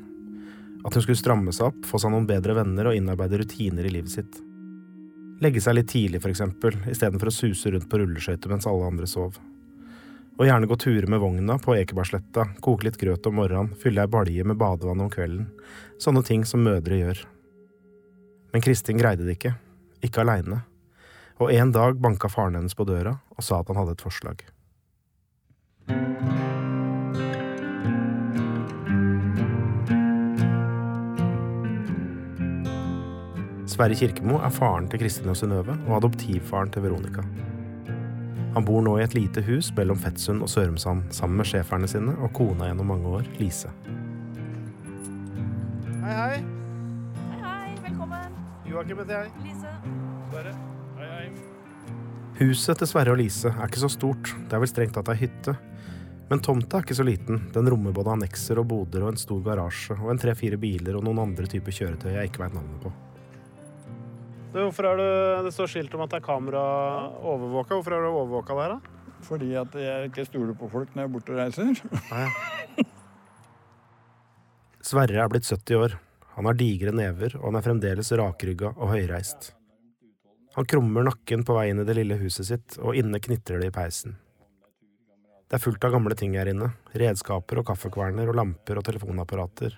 At 0.86 0.96
hun 0.96 1.04
skulle 1.04 1.20
stramme 1.20 1.54
seg 1.54 1.68
opp, 1.70 1.84
få 1.86 2.00
seg 2.02 2.10
noen 2.10 2.26
bedre 2.26 2.56
venner 2.58 2.90
og 2.90 2.98
innarbeide 2.98 3.38
rutiner 3.44 3.86
i 3.86 3.92
livet 3.94 4.16
sitt. 4.16 4.40
Legge 5.44 5.62
seg 5.62 5.78
litt 5.78 5.92
tidlig, 5.92 6.24
for 6.24 6.34
eksempel, 6.34 6.80
istedenfor 6.90 7.30
å 7.30 7.36
suse 7.36 7.70
rundt 7.70 7.86
på 7.92 8.02
rulleskøyter 8.02 8.50
mens 8.50 8.66
alle 8.68 8.90
andre 8.90 9.08
sov. 9.08 9.38
Og 10.40 10.48
gjerne 10.48 10.72
gå 10.72 10.80
turer 10.80 11.08
med 11.12 11.22
vogna 11.22 11.60
på 11.62 11.76
Ekebergsletta, 11.78 12.48
koke 12.66 12.88
litt 12.88 12.98
grøt 12.98 13.30
om 13.30 13.38
morgenen, 13.44 13.76
fylle 13.78 14.08
ei 14.08 14.10
balje 14.10 14.48
med 14.48 14.58
badevann 14.58 15.06
om 15.06 15.14
kvelden. 15.14 15.52
Sånne 16.02 16.26
ting 16.26 16.48
som 16.50 16.66
mødre 16.66 16.98
gjør. 16.98 17.26
Men 18.56 18.66
Kristin 18.66 18.98
greide 18.98 19.28
det 19.28 19.38
ikke. 19.38 19.54
Ikke 20.02 20.26
aleine. 20.26 20.64
Og 21.38 21.54
en 21.54 21.76
dag 21.76 22.00
banka 22.02 22.32
faren 22.32 22.58
hennes 22.58 22.74
på 22.76 22.90
døra 22.90 23.20
og 23.36 23.46
sa 23.46 23.62
at 23.62 23.70
han 23.70 23.84
hadde 23.84 24.00
et 24.00 24.08
forslag. 24.10 24.48
Sverre 33.80 33.96
Kirkemo 33.96 34.42
er 34.44 34.52
faren 34.52 34.90
til 34.92 35.00
Kristin 35.00 35.32
og 35.32 35.38
Synnøve 35.40 35.72
og 35.88 35.94
adoptivfaren 36.02 36.68
til 36.76 36.84
Veronica. 36.84 37.24
Han 38.52 38.66
bor 38.68 38.84
nå 38.84 38.98
i 39.00 39.06
et 39.06 39.16
lite 39.16 39.40
hus 39.48 39.70
mellom 39.78 39.96
Fettsund 40.04 40.44
og 40.44 40.52
Sørumsand 40.52 41.14
sammen 41.16 41.40
med 41.40 41.48
schæferne 41.48 41.88
sine 41.88 42.12
og 42.20 42.34
kona 42.36 42.68
gjennom 42.68 42.92
mange 42.92 43.08
år, 43.08 43.30
Lise. 43.40 43.72
Hei, 46.04 46.12
hei. 46.12 46.44
Hei, 47.30 47.40
hei. 47.46 47.80
Velkommen. 47.88 48.38
Joakim 48.68 49.00
heter 49.00 49.16
jeg. 49.16 49.34
Lise. 49.48 49.76
Sverre. 50.28 50.56
Hei, 51.00 51.12
hei. 51.16 51.26
Huset 52.44 52.84
til 52.84 52.92
Sverre 52.92 53.16
og 53.16 53.24
Lise 53.24 53.56
er 53.56 53.66
ikke 53.72 53.88
så 53.88 53.96
stort, 53.96 54.36
det 54.44 54.60
er 54.60 54.68
vel 54.68 54.76
strengt 54.76 55.00
tatt 55.00 55.16
ei 55.16 55.22
hytte. 55.24 55.56
Men 56.28 56.44
tomta 56.44 56.82
er 56.82 56.84
ikke 56.84 57.00
så 57.00 57.08
liten, 57.08 57.46
den 57.56 57.72
rommer 57.72 57.96
både 57.96 58.20
annekser 58.20 58.60
og 58.60 58.74
boder 58.76 59.08
og 59.08 59.16
en 59.16 59.28
stor 59.28 59.40
garasje 59.48 59.96
og 60.02 60.12
en 60.12 60.20
tre-fire 60.20 60.60
biler 60.60 61.00
og 61.00 61.08
noen 61.08 61.30
andre 61.30 61.48
typer 61.48 61.80
kjøretøy 61.80 62.18
jeg 62.18 62.34
ikke 62.34 62.44
veit 62.44 62.60
navnet 62.60 62.84
på. 62.84 63.00
Hvorfor 64.54 64.88
er 64.90 65.00
det, 65.00 65.12
det 65.46 65.54
står 65.56 65.70
skilt 65.72 65.94
om 65.96 66.04
at 66.06 66.14
det 66.14 66.20
er 66.20 66.26
kamera 66.26 66.64
overvåka? 67.20 67.76
Hvorfor 67.76 67.96
er 67.96 68.06
du 68.06 68.10
overvåka 68.10 68.58
der, 68.58 68.76
da? 68.76 68.80
Fordi 69.28 69.50
at 69.60 69.76
jeg 69.76 70.10
ikke 70.10 70.26
stoler 70.28 70.56
på 70.58 70.70
folk 70.72 70.94
når 70.96 71.04
jeg 71.04 71.10
er 71.10 71.14
borte 71.14 71.34
og 71.34 71.40
reiser. 71.42 71.74
Sverre 74.90 75.20
er 75.22 75.32
blitt 75.32 75.50
70 75.50 75.76
år. 75.76 75.98
Han 76.38 76.48
har 76.48 76.56
digre 76.56 76.94
never, 76.96 77.36
og 77.42 77.50
han 77.50 77.60
er 77.60 77.66
fremdeles 77.66 78.14
rakrygga 78.16 78.72
og 78.78 78.94
høyreist. 78.94 79.52
Han 80.56 80.66
krummer 80.66 81.06
nakken 81.06 81.44
på 81.46 81.56
vei 81.58 81.68
inn 81.72 81.84
i 81.84 81.86
det 81.88 81.98
lille 81.98 82.18
huset 82.22 82.48
sitt, 82.48 82.80
og 82.80 82.96
inne 82.98 83.20
knitrer 83.22 83.62
det 83.62 83.70
i 83.70 83.76
peisen. 83.76 84.16
Det 85.50 85.58
er 85.58 85.64
fullt 85.64 85.84
av 85.84 85.94
gamle 85.96 86.16
ting 86.18 86.36
her 86.38 86.50
inne. 86.52 86.72
Redskaper 86.94 87.62
og 87.62 87.68
kaffekverner 87.70 88.30
og 88.30 88.38
lamper 88.38 88.80
og 88.80 88.86
telefonapparater. 88.86 89.76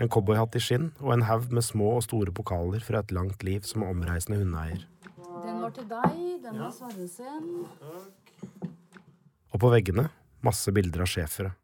En 0.00 0.10
cowboyhatt 0.10 0.56
i 0.58 0.62
skinn 0.62 0.90
og 0.98 1.12
en 1.14 1.26
haug 1.28 1.52
med 1.54 1.62
små 1.62 1.92
og 1.98 2.04
store 2.06 2.34
pokaler 2.34 2.82
fra 2.82 3.04
et 3.04 3.14
langt 3.14 3.44
liv 3.46 3.62
som 3.68 3.86
omreisende 3.86 4.40
hundeeier. 4.40 4.82
Den 5.44 5.60
var 5.62 5.74
til 5.76 5.86
deg. 5.90 6.18
Den 6.42 6.58
var 6.58 6.72
Sverre 6.74 7.06
sin. 7.10 7.48
Og 9.54 9.60
på 9.62 9.70
veggene 9.70 10.08
masse 10.44 10.72
bilder 10.74 11.04
av 11.04 11.10
schæfere. 11.10 11.54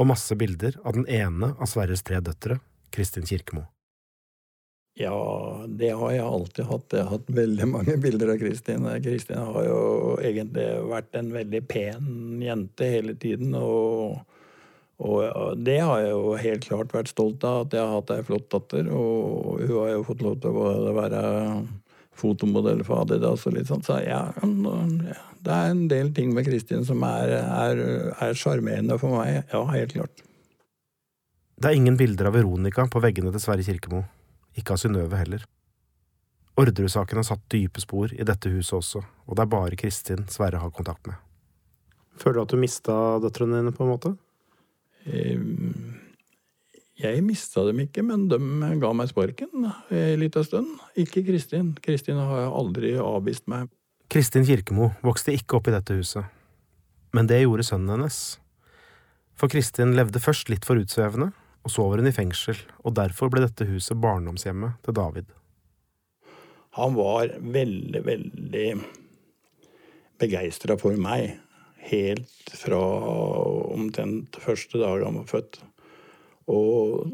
Og 0.00 0.08
masse 0.08 0.34
bilder 0.38 0.78
av 0.82 0.96
den 0.96 1.06
ene 1.10 1.52
av 1.52 1.68
Sverres 1.70 2.02
tre 2.06 2.22
døtre, 2.24 2.58
Kristin 2.94 3.28
Kirkemo. 3.28 3.66
Ja, 4.98 5.64
det 5.68 5.92
har 5.96 6.12
jeg 6.12 6.24
alltid 6.24 6.66
hatt. 6.68 6.92
Jeg 6.92 7.06
har 7.06 7.14
hatt 7.14 7.30
veldig 7.32 7.68
mange 7.70 7.96
bilder 8.00 8.34
av 8.34 8.40
Kristin. 8.42 8.88
Kristin 9.04 9.40
har 9.40 9.64
jo 9.64 9.78
egentlig 10.20 10.66
vært 10.90 11.16
en 11.16 11.30
veldig 11.32 11.62
pen 11.68 12.42
jente 12.44 12.88
hele 12.96 13.14
tiden. 13.16 13.54
Og, 13.56 14.20
og 15.02 15.62
det 15.66 15.80
har 15.82 16.00
jeg 16.02 16.10
jo 16.12 16.34
helt 16.38 16.66
klart 16.66 16.92
vært 16.94 17.10
stolt 17.10 17.44
av, 17.48 17.66
at 17.66 17.76
jeg 17.76 17.82
har 17.82 17.94
hatt 17.96 18.12
ei 18.14 18.24
flott 18.26 18.48
datter. 18.54 18.90
Og 18.94 19.62
hun 19.64 19.78
har 19.80 19.94
jo 19.96 20.04
fått 20.06 20.22
lov 20.22 20.36
til 20.42 20.58
å 20.58 20.96
være 20.96 21.22
fotomodell 22.22 22.84
for 22.86 23.02
Adidas 23.02 23.46
og 23.48 23.56
litt 23.56 23.70
sånn. 23.70 23.82
Så 23.82 23.98
ja, 24.04 24.24
det 24.38 25.54
er 25.56 25.72
en 25.72 25.86
del 25.90 26.12
ting 26.14 26.34
med 26.36 26.46
Kristin 26.46 26.86
som 26.86 27.02
er, 27.08 27.34
er, 27.40 27.82
er 28.14 28.38
sjarmerende 28.38 28.98
for 29.00 29.18
meg. 29.18 29.42
Ja, 29.52 29.64
helt 29.72 29.96
klart. 29.96 30.22
Det 31.62 31.70
er 31.70 31.78
ingen 31.78 31.98
bilder 31.98 32.30
av 32.30 32.36
Veronica 32.38 32.86
på 32.90 33.02
veggene 33.02 33.32
til 33.34 33.42
Sverre 33.42 33.66
Kirkemo. 33.66 34.04
Ikke 34.58 34.74
av 34.74 34.80
Synnøve 34.82 35.18
heller. 35.18 35.44
Orderud-saken 36.60 37.20
har 37.20 37.24
satt 37.24 37.44
dype 37.52 37.80
spor 37.80 38.12
i 38.12 38.24
dette 38.28 38.50
huset 38.52 38.76
også, 38.76 39.00
og 39.00 39.38
det 39.38 39.44
er 39.44 39.52
bare 39.54 39.78
Kristin 39.80 40.26
Sverre 40.28 40.60
har 40.60 40.74
kontakt 40.74 41.06
med. 41.08 41.16
Føler 42.20 42.42
du 42.42 42.42
at 42.42 42.52
du 42.52 42.60
mista 42.60 42.96
døtrene 43.24 43.62
dine, 43.62 43.72
på 43.72 43.86
en 43.86 43.92
måte? 43.94 44.12
Ehm, 45.06 45.98
Jeg 47.02 47.22
mista 47.24 47.64
dem 47.66 47.80
ikke, 47.82 48.02
men 48.06 48.28
de 48.30 48.38
ga 48.78 48.92
meg 48.94 49.08
sparken 49.10 49.64
en 49.64 50.20
liten 50.20 50.44
stund. 50.46 50.68
Ikke 50.94 51.24
Kristin. 51.26 51.72
Kristin 51.82 52.20
har 52.20 52.52
aldri 52.52 52.92
avvist 53.00 53.48
meg. 53.50 53.72
Kristin 54.12 54.44
Kirkemo 54.46 54.90
vokste 55.02 55.32
ikke 55.34 55.56
opp 55.58 55.70
i 55.70 55.74
dette 55.74 55.96
huset. 55.96 56.28
Men 57.16 57.26
det 57.26 57.40
gjorde 57.42 57.64
sønnen 57.66 57.96
hennes. 57.96 58.20
For 59.34 59.50
Kristin 59.50 59.96
levde 59.96 60.20
først 60.22 60.52
litt 60.52 60.68
for 60.68 60.78
utsvevende, 60.78 61.32
og 61.64 61.72
så 61.72 61.88
var 61.88 61.98
hun 61.98 62.10
i 62.10 62.14
fengsel, 62.14 62.58
og 62.84 62.94
derfor 62.94 63.32
ble 63.32 63.42
dette 63.42 63.66
huset 63.66 63.98
barndomshjemmet 63.98 64.78
til 64.84 64.94
David. 64.94 65.32
Han 66.78 66.94
var 66.96 67.34
veldig, 67.40 68.04
veldig 68.06 68.68
begeistra 70.22 70.76
for 70.80 70.96
meg. 71.00 71.34
Helt 71.90 72.52
fra 72.54 72.80
omtrent 73.74 74.38
første 74.42 74.78
dag 74.78 75.02
han 75.02 75.18
var 75.20 75.30
født. 75.30 75.58
Og 76.52 77.06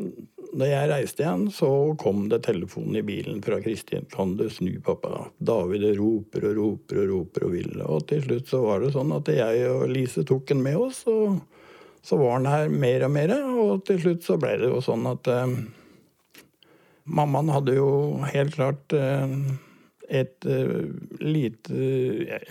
da 0.57 0.69
jeg 0.69 0.89
reiste 0.89 1.23
igjen, 1.23 1.49
så 1.53 1.69
kom 2.01 2.27
det 2.33 2.41
telefon 2.47 2.97
i 2.97 3.05
bilen 3.05 3.43
fra 3.45 3.61
Kristin. 3.61 4.07
'Kan 4.09 4.37
du 4.37 4.49
snu, 4.51 4.81
pappa?' 4.81 5.29
David 5.39 5.85
roper 5.99 6.49
og 6.51 6.57
roper 6.57 7.03
og 7.03 7.09
roper 7.13 7.45
og 7.45 7.53
vil. 7.53 7.83
Og 7.85 8.07
til 8.09 8.23
slutt 8.25 8.49
så 8.49 8.63
var 8.65 8.81
det 8.81 8.95
sånn 8.97 9.13
at 9.13 9.29
jeg 9.29 9.69
og 9.71 9.89
Lise 9.93 10.25
tok 10.25 10.49
han 10.49 10.63
med 10.65 10.77
oss, 10.77 11.05
og 11.07 11.41
så 12.03 12.17
var 12.17 12.39
han 12.39 12.47
her 12.49 12.69
mer 12.69 13.05
og 13.05 13.13
mer. 13.13 13.35
Og 13.61 13.85
til 13.85 14.01
slutt 14.01 14.25
så 14.25 14.39
ble 14.41 14.57
det 14.57 14.73
jo 14.73 14.81
sånn 14.85 15.05
at 15.11 15.29
eh, 15.29 15.57
mammaen 17.05 17.53
hadde 17.53 17.77
jo 17.77 17.91
helt 18.33 18.57
klart 18.57 18.97
eh, 18.97 19.29
et 20.09 20.47
uh, 20.47 20.85
lite 21.21 21.75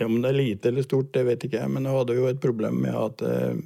Om 0.04 0.22
det 0.22 0.28
er 0.28 0.36
lite 0.36 0.68
eller 0.68 0.86
stort, 0.86 1.12
det 1.14 1.24
vet 1.26 1.44
ikke 1.44 1.58
jeg, 1.58 1.72
men 1.72 1.88
hun 1.88 1.98
hadde 1.98 2.16
jo 2.18 2.28
et 2.30 2.40
problem 2.42 2.80
med 2.84 2.94
at 2.94 3.24
uh, 3.26 3.58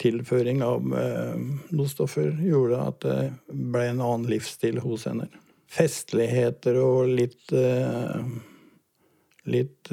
tilføring 0.00 0.60
av 0.64 0.84
uh, 0.92 1.36
noen 1.72 1.88
stoffer 1.88 2.34
gjorde 2.44 2.82
at 2.82 3.00
det 3.06 3.20
ble 3.48 3.86
en 3.88 4.02
annen 4.04 4.28
livsstil 4.28 4.82
hos 4.84 5.06
henne. 5.08 5.30
Festligheter 5.72 6.78
og 6.82 7.08
litt 7.10 7.56
Litt 9.46 9.86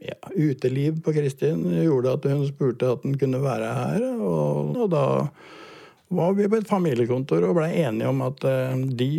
ja, 0.00 0.14
uteliv 0.32 1.02
på 1.04 1.12
Kristin 1.12 1.66
gjorde 1.82 2.14
at 2.16 2.28
hun 2.30 2.46
spurte 2.48 2.88
at 2.94 3.02
hun 3.04 3.18
kunne 3.20 3.42
være 3.42 3.66
her. 3.76 4.06
Og, 4.16 4.70
og 4.72 4.86
da 4.88 5.02
var 6.16 6.32
vi 6.38 6.46
på 6.48 6.56
et 6.62 6.70
familiekontor 6.70 7.44
og 7.44 7.58
ble 7.58 7.68
enige 7.82 8.08
om 8.08 8.24
at 8.24 8.40
de 8.96 9.10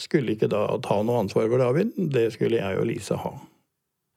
skulle 0.00 0.34
ikke 0.34 0.50
da 0.52 0.66
ta 0.84 1.00
noe 1.04 1.24
ansvar 1.24 1.48
for 1.50 1.60
David. 1.60 1.96
Det 1.96 2.28
skulle 2.34 2.60
jeg 2.60 2.78
og 2.80 2.88
Lise 2.88 3.18
ha. 3.20 3.32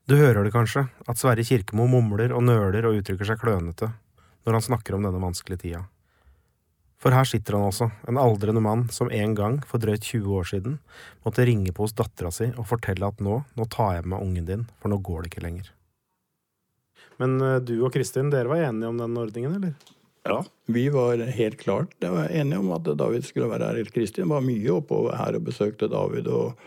Du 0.05 0.15
hører 0.20 0.46
det 0.46 0.53
kanskje, 0.53 0.86
at 1.10 1.17
Sverre 1.17 1.44
Kirkemo 1.44 1.88
mumler 1.89 2.34
og 2.36 2.46
nøler 2.46 2.86
og 2.86 3.00
uttrykker 3.00 3.25
seg 3.25 3.41
klønete 3.41 3.89
når 4.46 4.60
han 4.60 4.65
snakker 4.67 4.96
om 4.96 5.05
denne 5.08 5.22
vanskelige 5.22 5.63
tida. 5.63 5.79
For 7.01 7.13
her 7.13 7.25
sitter 7.27 7.58
han 7.58 7.67
altså, 7.67 7.89
en 8.08 8.20
aldrende 8.22 8.62
mann 8.62 8.86
som 8.94 9.10
en 9.13 9.34
gang, 9.38 9.58
for 9.65 9.82
drøyt 9.82 10.05
20 10.05 10.38
år 10.38 10.48
siden, 10.50 10.77
måtte 11.25 11.46
ringe 11.46 11.74
på 11.74 11.86
hos 11.86 11.96
dattera 11.98 12.32
si 12.34 12.51
og 12.53 12.70
fortelle 12.70 13.10
at 13.10 13.22
nå, 13.25 13.39
nå 13.58 13.67
tar 13.74 13.98
jeg 13.98 14.08
med 14.10 14.22
ungen 14.22 14.48
din, 14.48 14.67
for 14.82 14.94
nå 14.94 15.01
går 15.05 15.25
det 15.25 15.34
ikke 15.34 15.44
lenger. 15.46 15.74
Men 17.22 17.38
eh, 17.41 17.60
du 17.63 17.75
og 17.79 17.94
Kristin, 17.94 18.32
dere 18.34 18.51
var 18.51 18.63
enige 18.67 18.89
om 18.89 19.01
den 19.01 19.17
ordningen, 19.22 19.58
eller? 19.58 19.95
Ja, 20.25 20.39
vi 20.65 20.89
var 20.89 21.17
helt 21.17 21.60
klart 21.62 21.91
det 22.01 22.10
var 22.10 22.32
enige 22.34 22.58
om 22.58 22.72
at 22.74 22.88
David 22.98 23.27
skulle 23.27 23.50
være 23.51 23.67
her. 23.75 23.89
Kristin 23.94 24.32
var 24.32 24.41
mye 24.41 24.74
oppover 24.74 25.13
her 25.20 25.38
og 25.38 25.46
besøkte 25.46 25.89
David. 25.91 26.25
Og, 26.34 26.58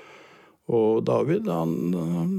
og 0.70 1.00
David 1.06 1.48
han, 1.50 1.72
han 1.98 2.36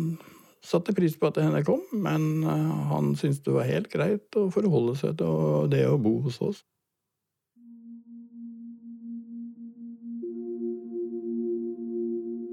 satte 0.63 0.95
pris 0.95 1.17
på 1.19 1.27
at 1.27 1.41
henne 1.43 1.59
kom, 1.67 1.81
men 1.91 2.45
eh, 2.47 2.69
han 2.93 3.11
syntes 3.19 3.43
det 3.43 3.55
var 3.55 3.67
helt 3.67 3.89
greit 3.91 4.37
å 4.39 4.47
forholde 4.53 4.95
seg 4.99 5.17
til 5.19 5.67
det 5.73 5.85
å 5.89 5.97
bo 5.99 6.21
hos 6.23 6.39
oss. 6.45 6.61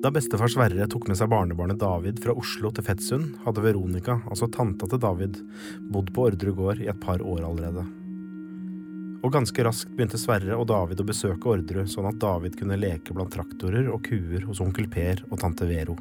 Da 0.03 0.11
bestefar 0.15 0.51
Sverre 0.53 0.89
tok 0.91 1.07
med 1.11 1.19
seg 1.19 1.31
barnebarnet 1.31 1.79
David 1.81 2.19
fra 2.23 2.35
Oslo 2.39 2.71
til 2.75 2.87
Fettsund, 2.87 3.39
hadde 3.47 3.63
Veronica, 3.63 4.19
altså 4.27 4.51
tanta 4.51 4.91
til 4.91 5.03
David, 5.03 5.39
bodd 5.95 6.13
på 6.15 6.27
Ordre 6.29 6.55
gård 6.55 6.83
i 6.83 6.91
et 6.91 7.01
par 7.03 7.23
år 7.23 7.47
allerede. 7.47 7.87
Og 9.27 9.33
ganske 9.35 9.63
raskt 9.67 9.91
begynte 9.91 10.21
Sverre 10.23 10.55
og 10.55 10.69
David 10.71 11.01
å 11.03 11.05
besøke 11.09 11.49
Orderud, 11.51 11.89
sånn 11.91 12.07
at 12.07 12.19
David 12.23 12.55
kunne 12.61 12.77
leke 12.79 13.11
blant 13.11 13.33
traktorer 13.35 13.89
og 13.91 14.05
kuer 14.07 14.45
hos 14.47 14.61
onkel 14.63 14.87
Per 14.87 15.25
og 15.27 15.41
tante 15.43 15.67
Vero. 15.67 15.97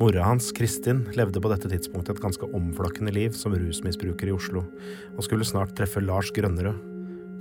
Mora 0.00 0.24
hans, 0.24 0.48
Kristin, 0.56 1.02
levde 1.12 1.42
på 1.44 1.52
dette 1.52 1.68
tidspunktet 1.68 2.16
et 2.16 2.24
ganske 2.24 2.48
omflakkende 2.56 3.12
liv 3.12 3.36
som 3.36 3.52
rusmisbruker 3.52 4.30
i 4.30 4.32
Oslo, 4.32 4.64
og 5.12 5.20
skulle 5.26 5.44
snart 5.44 5.76
treffe 5.76 6.00
Lars 6.00 6.32
Grønnerød, 6.32 6.80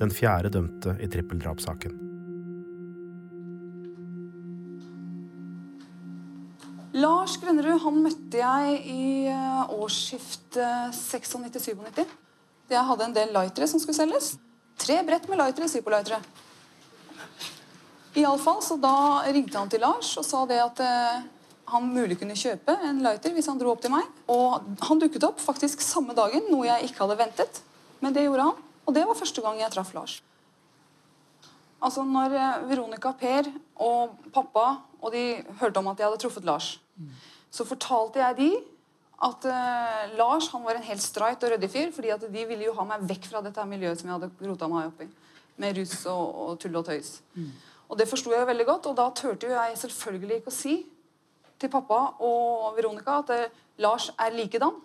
den 0.03 0.11
fjerde 0.11 0.51
dømte 0.51 0.99
i 0.99 1.07
trippeldrapssaken. 1.07 1.95
Lars 6.99 7.39
Grønnerud 7.39 7.85
han 7.85 8.03
møtte 8.03 8.43
jeg 8.43 8.79
i 8.83 9.11
eh, 9.31 9.77
årsskiftet 9.79 10.91
96-97. 10.99 12.03
Jeg 12.69 12.85
hadde 12.85 13.07
en 13.07 13.15
del 13.15 13.33
lightere 13.33 13.67
som 13.69 13.81
skulle 13.81 13.97
selges. 13.97 14.35
Tre 14.79 14.99
brett 15.05 15.25
med 15.29 15.39
lightere, 15.41 15.67
Zippo-lightere. 15.71 16.19
Iallfall, 18.19 18.61
så 18.61 18.77
da 18.81 18.93
ringte 19.29 19.57
han 19.57 19.69
til 19.71 19.81
Lars 19.81 20.11
og 20.19 20.25
sa 20.25 20.43
det 20.49 20.59
at 20.61 20.81
eh, 20.83 21.19
han 21.69 21.89
mulig 21.93 22.17
kunne 22.19 22.37
kjøpe 22.37 22.73
en 22.85 23.01
lighter 23.05 23.33
hvis 23.33 23.49
han 23.49 23.59
dro 23.61 23.73
opp 23.73 23.81
til 23.83 23.93
meg. 23.93 24.05
Og 24.29 24.65
han 24.85 25.01
dukket 25.01 25.25
opp 25.25 25.41
faktisk 25.41 25.81
samme 25.85 26.13
dagen, 26.17 26.45
noe 26.53 26.67
jeg 26.67 26.89
ikke 26.89 27.05
hadde 27.05 27.19
ventet. 27.19 27.61
Men 28.03 28.15
det 28.15 28.25
gjorde 28.27 28.49
han, 28.51 28.65
og 28.85 28.95
det 28.95 29.05
var 29.09 29.17
første 29.17 29.43
gang 29.45 29.61
jeg 29.61 29.73
traff 29.73 29.93
Lars. 29.97 30.19
Altså, 31.79 32.03
når 32.05 32.35
eh, 32.37 32.63
Veronica, 32.69 33.15
Per 33.17 33.49
og 33.81 34.17
pappa 34.35 34.67
og 34.99 35.13
de 35.15 35.39
hørte 35.61 35.81
om 35.81 35.89
at 35.89 35.99
jeg 35.99 36.09
hadde 36.09 36.21
truffet 36.21 36.45
Lars, 36.45 36.73
så 37.49 37.65
fortalte 37.65 38.19
jeg 38.19 38.37
de 38.37 38.49
at 39.19 39.45
uh, 39.51 40.03
Lars 40.15 40.47
han 40.53 40.63
var 40.63 40.77
en 40.79 40.85
helt 40.85 41.03
streit 41.03 41.41
og 41.43 41.51
ryddig 41.51 41.69
fyr, 41.71 41.89
fordi 41.95 42.13
at 42.15 42.23
de 42.23 42.43
ville 42.47 42.69
jo 42.69 42.75
ha 42.77 42.85
meg 42.87 43.03
vekk 43.09 43.27
fra 43.33 43.41
dette 43.43 43.65
miljøet 43.67 43.99
som 43.99 44.07
jeg 44.07 44.15
hadde 44.15 44.47
rota 44.47 44.69
meg 44.71 44.93
opp 44.93 45.01
i. 45.03 45.09
Med 45.59 45.75
rus 45.75 45.95
og, 46.07 46.23
og 46.45 46.53
tull 46.63 46.79
og 46.79 46.85
tøys. 46.87 47.17
Og 47.89 47.99
det 47.99 48.07
forsto 48.07 48.31
jeg 48.31 48.47
veldig 48.47 48.67
godt, 48.69 48.87
og 48.87 48.95
da 48.95 49.09
turte 49.11 49.49
jo 49.49 49.57
jeg 49.57 49.75
selvfølgelig 49.81 50.39
ikke 50.39 50.53
å 50.53 50.55
si 50.55 50.77
til 51.59 51.71
pappa 51.73 51.99
og 52.23 52.77
Veronica 52.77 53.19
at 53.25 53.35
uh, 53.35 53.59
Lars 53.83 54.07
er 54.15 54.35
likedan. 54.37 54.79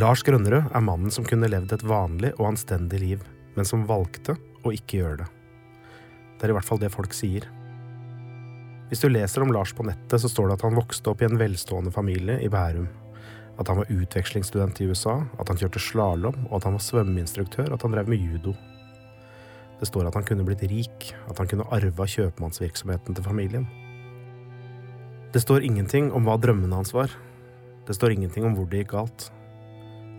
Lars 0.00 0.24
Grønnerød 0.26 0.72
er 0.74 0.82
mannen 0.82 1.12
som 1.14 1.28
kunne 1.28 1.52
levd 1.52 1.76
et 1.76 1.84
vanlig 1.86 2.32
og 2.40 2.54
anstendig 2.54 3.04
liv, 3.04 3.30
men 3.54 3.68
som 3.68 3.84
valgte 3.86 4.34
å 4.64 4.72
ikke 4.74 5.04
gjøre 5.04 5.20
det. 5.20 5.32
Er 6.44 6.52
i 6.52 6.56
hvert 6.56 6.68
fall 6.68 6.82
det 6.82 6.92
folk 6.92 7.14
sier. 7.16 7.46
Hvis 8.90 9.00
du 9.00 9.08
leser 9.08 9.42
om 9.42 9.52
Lars 9.54 9.72
på 9.72 9.86
nettet, 9.86 10.20
så 10.20 10.28
står 10.28 10.50
det 10.50 10.58
at 10.58 10.64
han 10.66 10.76
vokste 10.76 11.08
opp 11.10 11.22
i 11.24 11.26
en 11.26 11.40
velstående 11.40 11.90
familie 11.94 12.36
i 12.44 12.50
Bærum. 12.52 12.84
At 13.58 13.70
han 13.70 13.78
var 13.80 13.90
utvekslingsstudent 13.90 14.82
i 14.82 14.90
USA, 14.90 15.16
at 15.40 15.48
han 15.48 15.58
kjørte 15.58 15.80
slalåm, 15.80 16.36
og 16.50 16.58
at 16.58 16.66
han 16.68 16.76
var 16.76 16.84
svømmeinstruktør, 16.84 17.70
at 17.72 17.86
han 17.86 17.94
drev 17.96 18.10
med 18.12 18.20
judo. 18.20 18.52
Det 19.80 19.88
står 19.88 20.10
at 20.10 20.18
han 20.18 20.26
kunne 20.28 20.44
blitt 20.46 20.66
rik, 20.68 21.06
at 21.30 21.40
han 21.40 21.48
kunne 21.50 21.66
arva 21.74 22.06
kjøpmannsvirksomheten 22.12 23.16
til 23.16 23.26
familien. 23.26 23.64
Det 25.34 25.42
står 25.42 25.64
ingenting 25.66 26.12
om 26.14 26.28
hva 26.28 26.36
drømmene 26.38 26.76
hans 26.76 26.92
var. 26.94 27.10
Det 27.88 27.96
står 27.96 28.14
ingenting 28.14 28.46
om 28.46 28.54
hvor 28.58 28.68
det 28.70 28.84
gikk 28.84 28.92
galt. 28.92 29.30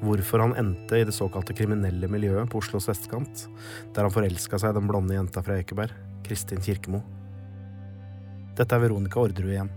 Hvorfor 0.02 0.44
han 0.44 0.58
endte 0.60 1.00
i 1.00 1.06
det 1.08 1.16
såkalte 1.16 1.56
kriminelle 1.56 2.10
miljøet 2.12 2.50
på 2.52 2.60
Oslos 2.60 2.90
vestkant, 2.90 3.46
der 3.96 4.04
han 4.04 4.14
forelska 4.14 4.60
seg 4.60 4.74
i 4.74 4.80
den 4.82 4.90
blonde 4.92 5.16
jenta 5.16 5.46
fra 5.46 5.62
Ekeberg, 5.62 5.96
Kristin 6.26 6.62
Kirkemo. 6.64 7.02
Dette 8.56 8.76
er 8.76 8.82
Veronica 8.86 9.20
Orderud 9.22 9.52
igjen. 9.52 9.72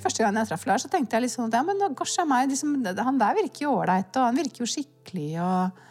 Første 0.00 0.22
gang 0.22 0.38
jeg 0.38 0.48
traff 0.48 0.66
Lars, 0.68 0.84
så 0.86 0.90
tenkte 0.90 1.18
jeg 1.18 1.26
liksom 1.26 1.48
at 1.48 1.56
ja, 1.58 1.62
men 1.66 1.80
gosh 1.98 2.22
a 2.22 2.26
meg, 2.28 2.48
liksom, 2.52 2.78
han 2.80 3.18
der 3.20 3.36
virker 3.36 3.66
jo 3.66 3.74
ålreit, 3.82 4.14
og 4.16 4.28
han 4.30 4.38
virker 4.38 4.62
jo 4.62 4.68
skikkelig, 4.70 5.32
og, 5.44 5.82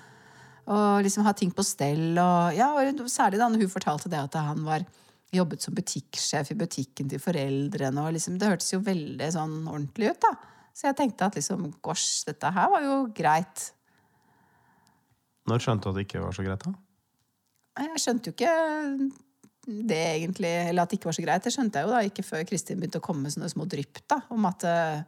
og 0.74 1.04
liksom 1.06 1.28
har 1.28 1.36
ting 1.38 1.52
på 1.54 1.66
stell, 1.68 2.18
og 2.18 2.56
ja, 2.58 2.72
og 2.74 3.04
særlig 3.12 3.42
da 3.42 3.52
hun 3.52 3.72
fortalte 3.72 4.10
det 4.10 4.24
at 4.24 4.40
han 4.40 4.64
var 4.66 4.88
jobbet 5.36 5.62
som 5.62 5.76
butikksjef 5.78 6.56
i 6.56 6.58
butikken 6.58 7.12
til 7.12 7.22
foreldrene, 7.22 8.02
og 8.02 8.16
liksom, 8.16 8.40
det 8.42 8.50
hørtes 8.50 8.74
jo 8.74 8.82
veldig 8.88 9.30
sånn 9.36 9.60
ordentlig 9.68 10.16
ut, 10.16 10.24
da. 10.26 10.34
Så 10.74 10.88
jeg 10.88 10.98
tenkte 10.98 11.28
at 11.28 11.38
liksom, 11.38 11.68
gosh, 11.86 12.24
dette 12.26 12.50
her 12.56 12.72
var 12.72 12.86
jo 12.86 13.00
greit. 13.14 13.70
Når 15.50 15.66
skjønte 15.66 15.86
du 15.86 15.92
at 15.92 16.00
det 16.00 16.08
ikke 16.08 16.24
var 16.24 16.34
så 16.34 16.46
greit, 16.46 16.66
da? 16.66 16.74
Jeg 17.80 18.04
skjønte 18.04 18.30
jo 18.30 18.36
ikke 18.36 18.54
det 19.70 20.00
egentlig, 20.16 20.52
eller 20.70 20.84
at 20.84 20.92
det 20.92 21.00
ikke 21.00 21.10
var 21.12 21.18
så 21.18 21.24
greit. 21.26 21.46
Det 21.46 21.54
skjønte 21.54 21.80
jeg 21.80 21.88
jo 21.88 21.94
da 21.94 22.04
ikke 22.06 22.26
før 22.26 22.46
Kristin 22.50 22.80
begynte 22.80 23.02
å 23.02 23.06
komme 23.06 23.26
med 23.26 23.36
sånne 23.36 23.52
små 23.52 23.68
drypp 23.70 24.02
da, 24.10 24.22
om 24.34 24.48
at 24.50 24.66
eh, 24.66 25.02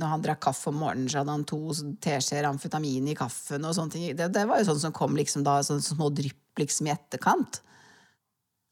når 0.00 0.12
han 0.14 0.22
drakk 0.24 0.42
kaffe 0.46 0.70
om 0.70 0.78
morgenen, 0.80 1.10
så 1.10 1.20
hadde 1.20 1.34
han 1.34 1.46
to 1.48 1.58
teskjeer 2.02 2.48
amfetamin 2.48 3.10
i 3.10 3.16
kaffen. 3.18 3.66
og 3.66 3.74
sånne 3.76 3.94
ting. 3.94 4.06
Det, 4.16 4.30
det 4.32 4.46
var 4.48 4.60
jo 4.60 4.70
sånn 4.70 4.84
som 4.86 4.94
kom 4.96 5.18
liksom 5.18 5.44
da, 5.46 5.58
sånne 5.66 5.84
små 5.84 6.10
drypp 6.14 6.62
liksom 6.62 6.88
i 6.88 6.94
etterkant. 6.94 7.60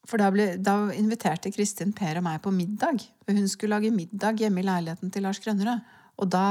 For 0.08 0.20
da, 0.20 0.30
ble, 0.32 0.54
da 0.64 0.88
inviterte 0.96 1.52
Kristin 1.52 1.92
Per 1.96 2.20
og 2.20 2.24
meg 2.24 2.40
på 2.44 2.52
middag. 2.54 3.02
Hun 3.28 3.48
skulle 3.50 3.76
lage 3.76 3.92
middag 3.92 4.40
hjemme 4.40 4.62
i 4.62 4.68
leiligheten 4.68 5.12
til 5.12 5.26
Lars 5.26 5.40
Grønnerød. 5.44 5.96
Og 6.18 6.30
da 6.32 6.46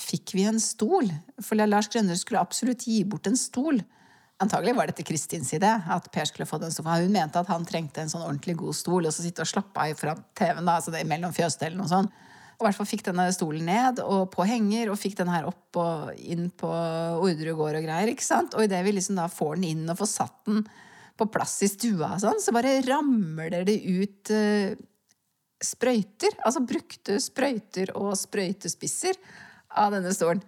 fikk 0.00 0.32
vi 0.34 0.46
en 0.48 0.62
stol. 0.62 1.10
For 1.44 1.60
Lars 1.60 1.90
Grønnerød 1.92 2.22
skulle 2.22 2.42
absolutt 2.42 2.86
gi 2.88 3.02
bort 3.04 3.28
en 3.28 3.36
stol. 3.38 3.82
Antagelig 4.42 4.74
var 4.74 4.90
dette 4.90 5.04
Kristins 5.06 5.52
idé. 5.54 5.70
at 5.70 6.10
Per 6.12 6.26
skulle 6.26 6.46
få 6.46 6.58
den 6.58 6.72
sofaen. 6.74 7.06
Hun 7.06 7.12
mente 7.14 7.38
at 7.38 7.48
han 7.48 7.64
trengte 7.64 8.02
en 8.02 8.10
sånn 8.10 8.24
ordentlig 8.26 8.56
god 8.58 8.74
stol, 8.74 9.06
og 9.06 9.14
så 9.14 9.22
sitte 9.22 9.44
og 9.44 9.50
slappe 9.50 9.80
av 9.80 9.94
fra 9.98 10.16
TV-en. 10.34 10.68
altså 10.68 10.90
det 10.90 11.04
mellom 11.06 11.32
fjøsdelen 11.32 11.80
og 11.80 11.90
sånn. 11.90 12.10
Og 12.54 12.66
hvert 12.66 12.76
fall 12.78 12.86
fikk 12.86 13.04
denne 13.08 13.26
stolen 13.34 13.66
ned 13.66 14.00
og 14.02 14.28
på 14.34 14.46
henger, 14.46 14.90
og 14.90 14.98
fikk 14.98 15.16
den 15.18 15.30
her 15.30 15.46
opp 15.50 15.78
og 15.80 16.18
inn 16.18 16.48
på 16.54 16.70
Orderud 16.70 17.58
gård 17.58 17.78
og 17.80 17.86
greier. 17.86 18.10
ikke 18.10 18.26
sant? 18.26 18.54
Og 18.54 18.66
idet 18.66 18.82
vi 18.86 18.94
liksom 18.94 19.18
da 19.18 19.28
får 19.30 19.56
den 19.58 19.70
inn 19.70 19.88
og 19.90 19.98
får 19.98 20.10
satt 20.10 20.36
den 20.50 20.66
på 21.18 21.28
plass 21.30 21.60
i 21.62 21.70
stua, 21.70 22.16
sånn, 22.18 22.40
så 22.42 22.50
bare 22.50 22.80
ramler 22.82 23.62
det 23.66 23.76
ut 23.86 24.32
uh, 24.34 24.74
sprøyter. 25.62 26.34
Altså 26.42 26.64
brukte 26.66 27.20
sprøyter 27.22 27.92
og 27.94 28.16
sprøytespisser 28.18 29.18
av 29.78 29.94
denne 29.94 30.10
stolen. 30.14 30.42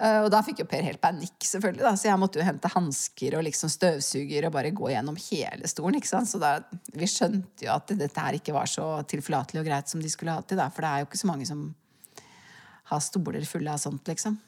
Uh, 0.00 0.24
og 0.24 0.30
da 0.32 0.40
fikk 0.42 0.62
jo 0.62 0.68
Per 0.70 0.86
helt 0.86 1.00
panikk, 1.02 1.36
selvfølgelig. 1.46 1.84
Da. 1.84 1.92
Så 1.98 2.08
jeg 2.08 2.20
måtte 2.20 2.40
jo 2.40 2.46
hente 2.46 2.70
hansker 2.72 3.36
og 3.38 3.44
liksom 3.46 3.70
støvsuger 3.70 4.48
og 4.48 4.54
bare 4.54 4.72
gå 4.74 4.88
gjennom 4.94 5.18
hele 5.28 5.68
stolen. 5.70 5.98
ikke 6.00 6.10
sant? 6.10 6.30
Så 6.30 6.40
da, 6.42 6.56
vi 6.96 7.08
skjønte 7.10 7.66
jo 7.66 7.74
at 7.74 7.92
dette 8.00 8.24
her 8.24 8.38
ikke 8.38 8.56
var 8.56 8.70
så 8.70 8.86
tilforlatelig 9.08 9.62
og 9.62 9.68
greit 9.68 9.92
som 9.92 10.02
de 10.02 10.10
skulle 10.10 10.34
ha 10.34 10.42
til. 10.46 10.58
Da. 10.58 10.70
For 10.72 10.84
det 10.84 10.90
er 10.92 11.04
jo 11.04 11.10
ikke 11.10 11.22
så 11.22 11.30
mange 11.30 11.48
som 11.48 11.68
har 12.92 13.04
stoler 13.04 13.44
fulle 13.48 13.72
av 13.72 13.80
sånt, 13.80 14.08
liksom. 14.08 14.40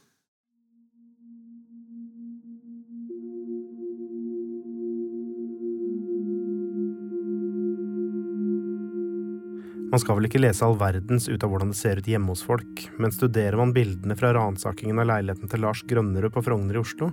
Man 9.95 10.01
skal 10.03 10.17
vel 10.19 10.27
ikke 10.27 10.41
lese 10.41 10.67
all 10.67 10.75
verdens 10.75 11.29
ut 11.31 11.45
av 11.47 11.53
hvordan 11.53 11.69
det 11.71 11.77
ser 11.79 12.01
ut 12.03 12.09
hjemme 12.11 12.33
hos 12.33 12.41
folk, 12.43 12.81
men 12.99 13.13
studerer 13.15 13.55
man 13.61 13.71
bildene 13.77 14.17
fra 14.19 14.33
ransakingen 14.35 14.99
av 14.99 15.07
leiligheten 15.07 15.53
til 15.53 15.63
Lars 15.63 15.85
Grønnerud 15.87 16.35
på 16.35 16.43
Frogner 16.43 16.75
i 16.75 16.81
Oslo, 16.81 17.13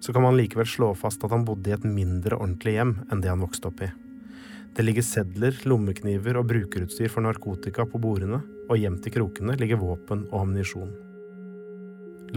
så 0.00 0.14
kan 0.16 0.24
man 0.24 0.38
likevel 0.38 0.64
slå 0.64 0.88
fast 0.96 1.20
at 1.20 1.34
han 1.36 1.44
bodde 1.44 1.68
i 1.68 1.74
et 1.76 1.84
mindre 1.84 2.38
ordentlig 2.38 2.78
hjem 2.78 2.96
enn 3.12 3.20
det 3.20 3.28
han 3.28 3.44
vokste 3.44 3.68
opp 3.68 3.84
i. 3.84 3.90
Det 4.72 4.88
ligger 4.88 5.04
sedler, 5.04 5.60
lommekniver 5.68 6.40
og 6.40 6.48
brukerutstyr 6.48 7.12
for 7.12 7.28
narkotika 7.28 7.84
på 7.84 8.00
bordene, 8.00 8.40
og 8.72 8.80
gjemt 8.80 9.04
i 9.04 9.12
krokene 9.12 9.60
ligger 9.60 9.84
våpen 9.84 10.24
og 10.30 10.46
ammunisjon. 10.46 10.96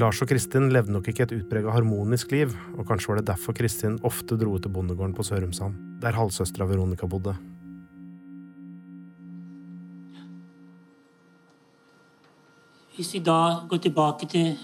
Lars 0.04 0.20
og 0.20 0.28
Kristin 0.28 0.68
levde 0.76 0.92
nok 0.92 1.08
ikke 1.08 1.30
et 1.30 1.38
utprega 1.40 1.72
harmonisk 1.72 2.36
liv, 2.36 2.52
og 2.76 2.92
kanskje 2.92 3.14
var 3.14 3.24
det 3.24 3.32
derfor 3.32 3.56
Kristin 3.56 4.02
ofte 4.04 4.36
dro 4.36 4.60
ut 4.60 4.68
til 4.68 4.76
bondegården 4.76 5.16
på 5.16 5.32
Sørumsand, 5.32 5.80
der 6.04 6.20
halvsøstera 6.20 6.68
Veronica 6.68 7.08
bodde. 7.08 7.40
Hvis 12.98 13.12
vi 13.14 13.20
da 13.22 13.62
går 13.70 13.78
tilbake 13.78 14.26
til 14.26 14.56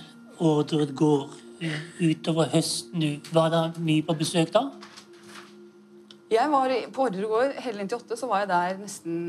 Orderud 0.42 0.90
gård 0.98 1.34
eh, 1.62 1.74
utover 2.02 2.48
høsten 2.50 2.98
nå, 2.98 3.10
var 3.30 3.52
det 3.54 3.82
mye 3.86 4.02
på 4.08 4.16
besøk 4.18 4.50
da? 4.56 4.64
Jeg 6.34 6.50
var 6.50 6.72
på 6.96 7.04
Orderud 7.04 7.30
gård 7.30 7.60
hele 7.62 7.86
98, 7.86 8.18
så 8.18 8.30
var 8.32 8.42
jeg 8.42 8.50
der 8.50 8.80
nesten 8.80 9.20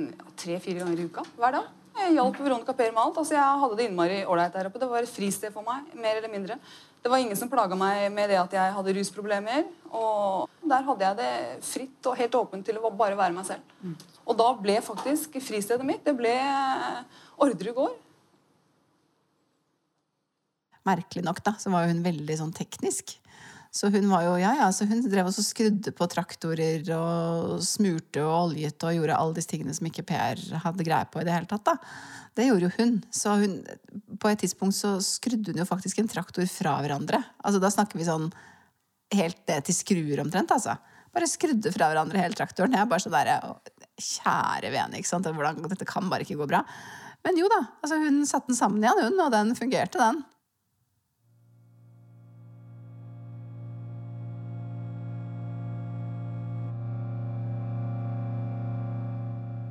tre-fire 0.40 0.80
ganger 0.80 1.02
i 1.02 1.04
uka. 1.04 1.24
hver 1.36 1.52
dag. 1.58 1.66
Jeg 1.98 2.14
hjalp 2.16 2.38
Veronica 2.40 2.72
Per 2.78 2.94
med 2.94 3.02
alt. 3.02 3.18
Altså, 3.20 3.34
jeg 3.36 3.60
hadde 3.64 3.76
det 3.76 3.88
innmari 3.90 4.22
ålreit 4.24 4.56
der 4.56 4.70
oppe. 4.70 4.80
Det 4.80 4.88
var 4.88 5.04
et 5.04 5.12
fristed 5.12 5.52
for 5.52 5.68
meg, 5.68 5.92
mer 6.00 6.22
eller 6.22 6.32
mindre. 6.32 6.56
Det 7.04 7.12
var 7.12 7.20
ingen 7.20 7.36
som 7.36 7.52
plaga 7.52 7.76
meg 7.76 8.06
med 8.14 8.32
det 8.32 8.40
at 8.40 8.56
jeg 8.56 8.72
hadde 8.78 8.94
rusproblemer. 8.96 9.68
Og 9.92 10.48
der 10.64 10.88
hadde 10.88 11.04
jeg 11.10 11.20
det 11.20 11.30
fritt 11.68 12.08
og 12.08 12.16
helt 12.22 12.40
åpent 12.40 12.64
til 12.64 12.80
å 12.80 12.88
bare 12.88 13.20
være 13.20 13.36
meg 13.36 13.44
selv. 13.52 14.00
Og 14.24 14.40
da 14.40 14.48
ble 14.56 14.80
faktisk 14.80 15.36
fristedet 15.44 15.84
mitt 15.84 16.08
det 16.08 16.16
ble 16.16 16.32
Ordre 17.44 17.76
gård. 17.76 18.00
Merkelig 20.88 21.24
nok, 21.26 21.42
da, 21.44 21.54
så 21.60 21.72
var 21.72 21.88
hun 21.90 22.04
veldig 22.04 22.38
sånn 22.40 22.54
teknisk. 22.56 23.16
Så 23.74 23.88
hun 23.90 24.06
var 24.06 24.22
jo, 24.22 24.34
ja, 24.38 24.52
ja, 24.60 24.66
så 24.70 24.86
hun 24.86 25.00
drev 25.10 25.26
også 25.26 25.42
skrudde 25.42 25.90
på 25.98 26.06
traktorer 26.06 26.84
og 26.94 27.56
smurte 27.66 28.22
og 28.22 28.34
oljet 28.52 28.84
og 28.86 28.94
gjorde 28.94 29.16
alle 29.18 29.34
disse 29.34 29.50
tingene 29.50 29.74
som 29.74 29.88
ikke 29.88 30.04
Per 30.06 30.42
hadde 30.62 30.86
greie 30.86 31.08
på 31.10 31.18
i 31.18 31.26
det 31.26 31.34
hele 31.34 31.50
tatt. 31.50 31.64
da. 31.66 31.74
Det 32.38 32.46
gjorde 32.46 32.68
jo 32.68 32.74
hun. 32.76 32.92
Så 33.10 33.34
hun, 33.40 33.56
på 34.22 34.30
et 34.30 34.44
tidspunkt 34.44 34.78
så 34.78 34.92
skrudde 35.02 35.50
hun 35.50 35.58
jo 35.58 35.66
faktisk 35.66 35.98
en 35.98 36.10
traktor 36.10 36.46
fra 36.50 36.76
hverandre. 36.84 37.18
Altså 37.42 37.62
Da 37.62 37.70
snakker 37.74 37.98
vi 37.98 38.06
sånn 38.06 38.28
helt 39.14 39.40
ned 39.50 39.66
til 39.66 39.76
skruer 39.76 40.22
omtrent, 40.22 40.54
altså. 40.54 40.76
Bare 41.14 41.30
skrudde 41.30 41.70
fra 41.74 41.90
hverandre 41.90 42.22
hele 42.22 42.38
traktoren. 42.38 42.74
Jeg 42.78 42.90
bare 42.90 43.02
sånn 43.02 43.14
der, 43.14 43.34
Kjære 43.94 44.70
vene, 44.74 44.98
ikke 44.98 45.10
sant. 45.10 45.26
Hvordan, 45.30 45.60
dette 45.70 45.86
kan 45.86 46.06
bare 46.10 46.26
ikke 46.26 46.38
gå 46.38 46.46
bra. 46.50 46.62
Men 47.26 47.38
jo 47.38 47.50
da, 47.50 47.60
altså 47.82 47.98
hun 48.02 48.22
satte 48.26 48.50
den 48.50 48.58
sammen 48.58 48.82
igjen, 48.82 49.02
hun, 49.02 49.20
og 49.22 49.34
den 49.34 49.54
fungerte, 49.58 49.98
den. 49.98 50.22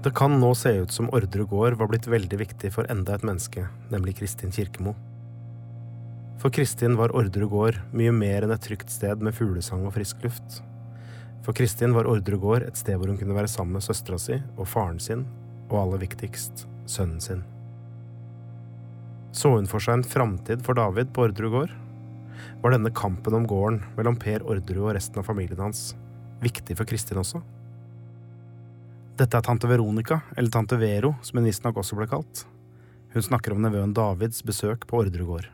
Det 0.03 0.11
kan 0.11 0.33
nå 0.35 0.49
se 0.51 0.71
ut 0.83 0.91
som 0.91 1.07
Ordre 1.15 1.45
gård 1.47 1.77
var 1.79 1.87
blitt 1.87 2.09
veldig 2.11 2.35
viktig 2.41 2.73
for 2.75 2.89
enda 2.91 3.13
et 3.15 3.21
menneske, 3.23 3.61
nemlig 3.87 4.17
Kristin 4.17 4.51
Kirkemo. 4.51 4.91
For 6.41 6.51
Kristin 6.51 6.97
var 6.99 7.13
Ordre 7.15 7.47
gård 7.47 7.77
mye 7.95 8.11
mer 8.11 8.43
enn 8.43 8.51
et 8.51 8.65
trygt 8.65 8.91
sted 8.91 9.23
med 9.23 9.37
fuglesang 9.37 9.85
og 9.87 9.95
frisk 9.95 10.25
luft. 10.25 10.59
For 11.47 11.55
Kristin 11.55 11.95
var 11.95 12.09
Ordre 12.11 12.35
gård 12.35 12.67
et 12.67 12.81
sted 12.81 12.99
hvor 12.99 13.13
hun 13.13 13.21
kunne 13.21 13.37
være 13.37 13.53
sammen 13.53 13.79
med 13.79 13.87
søstera 13.87 14.19
si 14.19 14.41
og 14.57 14.67
faren 14.67 14.99
sin, 14.99 15.23
og 15.69 15.79
aller 15.85 16.03
viktigst 16.03 16.65
sønnen 16.83 17.23
sin. 17.23 17.47
Så 19.31 19.55
hun 19.55 19.71
for 19.71 19.79
seg 19.79 20.01
en 20.01 20.07
framtid 20.17 20.67
for 20.67 20.75
David 20.75 21.15
på 21.15 21.29
Ordre 21.29 21.55
gård? 21.55 21.79
Var 22.59 22.75
denne 22.75 22.91
kampen 22.91 23.39
om 23.39 23.47
gården 23.47 23.85
mellom 23.95 24.19
Per 24.19 24.43
Orderud 24.43 24.89
og 24.89 24.95
resten 24.99 25.23
av 25.23 25.31
familien 25.31 25.63
hans 25.63 25.93
viktig 26.43 26.75
for 26.75 26.91
Kristin 26.91 27.23
også? 27.23 27.39
Dette 29.13 29.37
er 29.37 29.45
tante 29.45 29.69
Veronica, 29.69 30.23
eller 30.35 30.49
tante 30.49 30.77
Vero, 30.81 31.13
som 31.21 31.37
hun 31.37 31.45
visstnok 31.45 31.77
også 31.77 31.97
ble 31.99 32.07
kalt. 32.09 32.45
Hun 33.13 33.21
snakker 33.21 33.53
om 33.53 33.61
nevøen 33.61 33.93
Davids 33.93 34.41
besøk 34.41 34.87
på 34.89 35.03
Ordre 35.03 35.25
gård. 35.27 35.49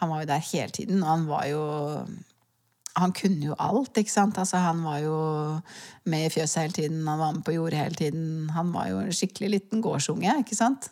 Han 0.00 0.10
var 0.10 0.24
jo 0.24 0.28
der 0.32 0.42
hele 0.50 0.74
tiden, 0.74 1.04
og 1.04 1.08
han 1.12 1.28
var 1.30 1.44
jo 1.48 1.62
Han 2.96 3.12
kunne 3.12 3.44
jo 3.44 3.54
alt, 3.60 3.92
ikke 4.00 4.10
sant? 4.10 4.38
Altså, 4.40 4.56
han 4.56 4.78
var 4.80 4.98
jo 5.04 5.16
med 6.08 6.26
i 6.26 6.30
fjøset 6.32 6.62
hele 6.62 6.72
tiden, 6.72 7.02
han 7.06 7.20
var 7.20 7.34
med 7.36 7.44
på 7.44 7.52
jordet 7.52 7.78
hele 7.78 7.94
tiden. 7.94 8.48
Han 8.56 8.72
var 8.72 8.88
jo 8.88 9.02
en 9.02 9.12
skikkelig 9.12 9.50
liten 9.52 9.82
gårdsunge, 9.84 10.38
ikke 10.40 10.56
sant? 10.56 10.88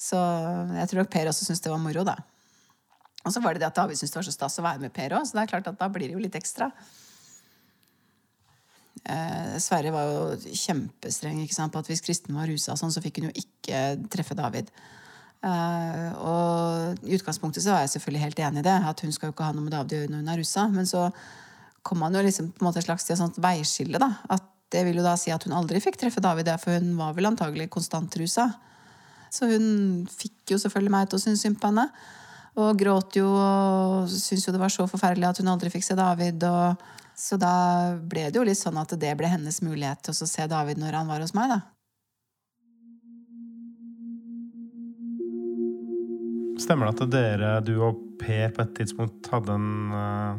Så 0.00 0.16
jeg 0.16 0.88
tror 0.88 1.02
nok 1.02 1.12
Per 1.12 1.28
også 1.28 1.44
syntes 1.44 1.60
det 1.60 1.70
var 1.74 1.82
moro, 1.84 2.04
da. 2.08 2.16
Og 3.26 3.34
så 3.34 3.42
var 3.44 3.52
det 3.52 3.60
det 3.60 3.68
at 3.68 3.76
David 3.76 4.00
syntes 4.00 4.14
det 4.14 4.22
var 4.22 4.28
så 4.30 4.32
stas 4.38 4.56
å 4.58 4.64
være 4.64 4.86
med 4.86 4.94
Per 4.96 5.18
òg, 5.18 5.28
så 5.28 5.36
det 5.36 5.44
er 5.44 5.52
klart 5.52 5.68
at 5.68 5.78
da 5.82 5.90
blir 5.92 6.08
det 6.08 6.16
jo 6.16 6.24
litt 6.24 6.40
ekstra. 6.40 6.70
Eh, 9.06 9.56
Sverre 9.62 9.92
var 9.94 10.10
jo 10.10 10.52
kjempestreng 10.58 11.38
på 11.46 11.80
at 11.80 11.90
hvis 11.90 12.02
Kristen 12.02 12.34
var 12.34 12.50
rusa, 12.50 12.74
sånn, 12.78 12.92
så 12.92 13.02
fikk 13.04 13.20
hun 13.20 13.28
jo 13.28 13.36
ikke 13.38 13.82
treffe 14.10 14.34
David. 14.38 14.70
Eh, 15.46 16.08
og 16.26 17.06
i 17.06 17.14
utgangspunktet 17.14 17.62
så 17.62 17.74
var 17.74 17.84
jeg 17.84 17.94
selvfølgelig 17.94 18.24
helt 18.24 18.42
enig 18.48 18.64
i 18.64 18.66
det, 18.66 18.76
at 18.90 19.04
hun 19.04 19.14
skal 19.14 19.30
jo 19.30 19.36
ikke 19.36 19.46
ha 19.46 19.54
noe 19.54 19.66
med 19.66 19.76
David 19.76 19.94
å 19.94 20.00
gjøre 20.00 20.12
når 20.14 20.24
hun 20.24 20.34
er 20.34 20.42
rusa. 20.42 20.66
Men 20.72 20.90
så 20.90 21.06
kom 21.86 22.02
man 22.02 22.18
jo 22.18 22.24
liksom 22.26 22.50
på 22.50 22.64
en 22.64 22.70
måte 22.70 22.82
et 22.82 22.88
slags 22.88 23.06
et 23.10 23.20
sånt 23.20 23.38
veiskille, 23.42 24.02
da. 24.02 24.10
At 24.32 24.52
det 24.74 24.82
vil 24.88 24.98
jo 24.98 25.06
da 25.06 25.14
si 25.20 25.30
at 25.30 25.46
hun 25.46 25.54
aldri 25.54 25.78
fikk 25.82 26.00
treffe 26.00 26.22
David, 26.24 26.50
for 26.58 26.74
hun 26.74 26.96
var 26.98 27.14
vel 27.14 27.30
antagelig 27.30 27.68
konstant 27.70 28.18
rusa. 28.18 28.50
Så 29.30 29.46
hun 29.50 30.06
fikk 30.10 30.54
jo 30.54 30.58
selvfølgelig 30.58 30.94
meg 30.94 31.10
til 31.10 31.20
å 31.20 31.22
synes 31.22 31.46
synd 31.46 31.60
på 31.62 31.70
henne. 31.70 31.86
Og 32.56 32.78
gråt 32.80 33.18
jo 33.18 33.28
og 33.28 34.10
syntes 34.10 34.46
jo 34.48 34.54
det 34.54 34.62
var 34.62 34.72
så 34.72 34.86
forferdelig 34.88 35.28
at 35.28 35.42
hun 35.42 35.50
aldri 35.52 35.70
fikk 35.70 35.84
se 35.86 35.94
David. 35.98 36.42
og 36.48 36.82
så 37.16 37.38
da 37.40 37.96
ble 37.96 38.26
det 38.28 38.36
jo 38.36 38.44
litt 38.44 38.60
sånn 38.60 38.76
at 38.76 38.92
det 39.00 39.14
ble 39.16 39.30
hennes 39.32 39.62
mulighet 39.64 40.02
til 40.04 40.12
å 40.12 40.28
se 40.28 40.44
David 40.50 40.80
når 40.82 40.98
han 40.98 41.08
var 41.08 41.24
hos 41.24 41.32
meg, 41.36 41.54
da. 41.54 41.62
Stemmer 46.60 46.88
det 46.88 47.04
at 47.06 47.12
dere, 47.12 47.54
du 47.64 47.76
og 47.84 48.02
Per, 48.16 48.48
på 48.56 48.62
et 48.64 48.70
tidspunkt 48.78 49.28
hadde 49.28 49.52
en 49.52 49.90
uh, 49.92 50.38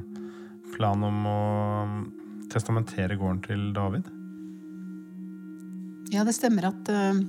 plan 0.74 1.04
om 1.06 1.28
å 1.30 1.42
testamentere 2.50 3.18
gården 3.20 3.42
til 3.46 3.68
David? 3.76 4.08
Ja, 6.14 6.24
det 6.26 6.34
stemmer 6.34 6.72
at 6.72 6.90
uh, 6.90 7.22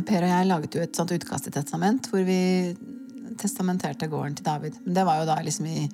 Per 0.00 0.24
og 0.24 0.32
jeg 0.32 0.48
laget 0.48 0.76
jo 0.78 0.84
et 0.84 0.96
sånt 0.96 1.12
utkast 1.12 1.48
til 1.48 1.54
testament 1.54 2.08
hvor 2.08 2.24
vi 2.24 2.40
testamenterte 3.40 4.08
gården 4.08 4.38
til 4.38 4.48
David. 4.48 4.78
Men 4.86 4.96
det 4.96 5.04
var 5.08 5.20
jo 5.20 5.28
da 5.28 5.36
liksom 5.44 5.68
i, 5.68 5.84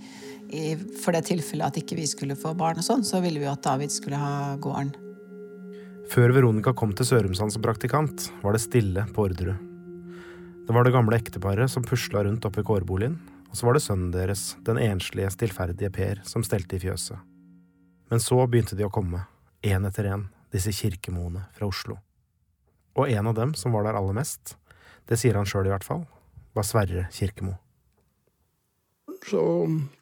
for 1.03 1.13
det 1.13 1.27
tilfellet 1.29 1.69
at 1.69 1.79
ikke 1.83 1.99
vi 1.99 2.07
skulle 2.09 2.37
få 2.39 2.55
barn, 2.57 2.81
og 2.81 2.87
sånn, 2.87 3.05
så 3.05 3.21
ville 3.25 3.41
vi 3.41 3.47
jo 3.47 3.53
at 3.53 3.65
David 3.65 3.93
skulle 3.93 4.21
ha 4.21 4.57
gården. 4.61 4.95
Før 6.09 6.33
Veronica 6.33 6.73
kom 6.73 6.95
til 6.97 7.05
Sørumsand 7.05 7.53
som 7.53 7.65
praktikant, 7.65 8.31
var 8.41 8.57
det 8.57 8.63
stille 8.65 9.05
på 9.13 9.27
Orderud. 9.27 9.67
Det 10.69 10.77
var 10.77 10.85
det 10.85 10.93
gamle 10.93 11.17
ekteparet 11.17 11.69
som 11.73 11.85
pusla 11.85 12.25
rundt 12.25 12.45
oppe 12.49 12.63
i 12.63 12.67
kårboligen, 12.67 13.19
og 13.49 13.57
så 13.57 13.69
var 13.69 13.77
det 13.77 13.85
sønnen 13.85 14.13
deres, 14.13 14.55
den 14.65 14.81
enslige, 14.81 15.31
stillferdige 15.33 15.93
Per, 15.93 16.25
som 16.29 16.45
stelte 16.45 16.77
i 16.77 16.83
fjøset. 16.83 17.21
Men 18.09 18.21
så 18.25 18.41
begynte 18.49 18.77
de 18.77 18.85
å 18.89 18.93
komme, 18.93 19.25
én 19.65 19.85
etter 19.89 20.09
én, 20.13 20.27
disse 20.53 20.73
kirkemoene 20.73 21.45
fra 21.57 21.69
Oslo. 21.69 22.01
Og 22.97 23.13
en 23.13 23.29
av 23.29 23.37
dem 23.37 23.55
som 23.57 23.77
var 23.77 23.85
der 23.85 24.01
aller 24.01 24.17
mest, 24.17 24.57
det 25.09 25.21
sier 25.21 25.37
han 25.37 25.49
sjøl 25.49 25.69
i 25.69 25.73
hvert 25.73 25.85
fall, 25.85 26.05
var 26.57 26.69
Sverre 26.69 27.09
Kirkemo 27.13 27.57
så 29.27 29.43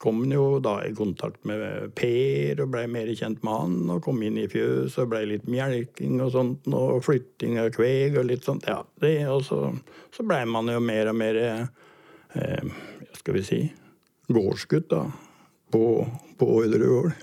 kom 0.02 0.20
han 0.20 0.32
jo 0.34 0.58
da 0.60 0.74
i 0.84 0.92
kontakt 0.96 1.44
med 1.48 1.94
Per 1.96 2.60
og 2.64 2.72
blei 2.74 2.84
mer 2.90 3.08
kjent 3.16 3.42
med 3.46 3.54
han. 3.54 3.76
Og 3.94 4.02
kom 4.04 4.20
inn 4.26 4.38
i 4.40 4.48
fjøset 4.50 5.04
og 5.04 5.12
blei 5.14 5.24
litt 5.32 5.46
mjelking 5.50 6.20
og 6.24 6.34
sånt, 6.34 6.68
og 6.68 7.04
flytting 7.06 7.56
av 7.62 7.72
kveg 7.76 8.18
og 8.20 8.28
litt 8.30 8.46
sånt. 8.46 8.68
Ja, 8.68 8.82
det, 9.02 9.16
og 9.32 9.44
så, 9.48 9.70
så 10.14 10.26
blei 10.26 10.42
man 10.50 10.70
jo 10.72 10.82
mer 10.84 11.12
og 11.12 11.18
mer 11.18 11.40
eh, 11.46 12.76
skal 13.16 13.38
vi 13.38 13.46
si 13.46 13.60
gårdsgutt, 14.28 14.90
da. 14.92 15.06
På, 15.72 16.06
på 16.38 16.46
gård. 16.70 17.16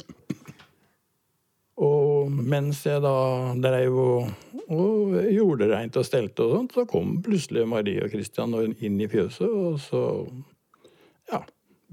Og 1.84 2.32
mens 2.32 2.84
jeg 2.86 3.02
da 3.02 3.54
dreiv 3.58 3.96
og, 3.98 4.28
og 4.68 5.16
gjorde 5.32 5.70
reint 5.72 5.98
og 5.98 6.06
stelte 6.06 6.46
og 6.46 6.58
sånt, 6.58 6.76
så 6.76 6.86
kom 6.90 7.16
plutselig 7.26 7.66
Marie 7.70 8.04
og 8.04 8.14
Christian 8.14 8.54
inn 8.78 9.00
i 9.02 9.10
fjøset, 9.10 9.48
og 9.48 9.80
så 9.82 10.04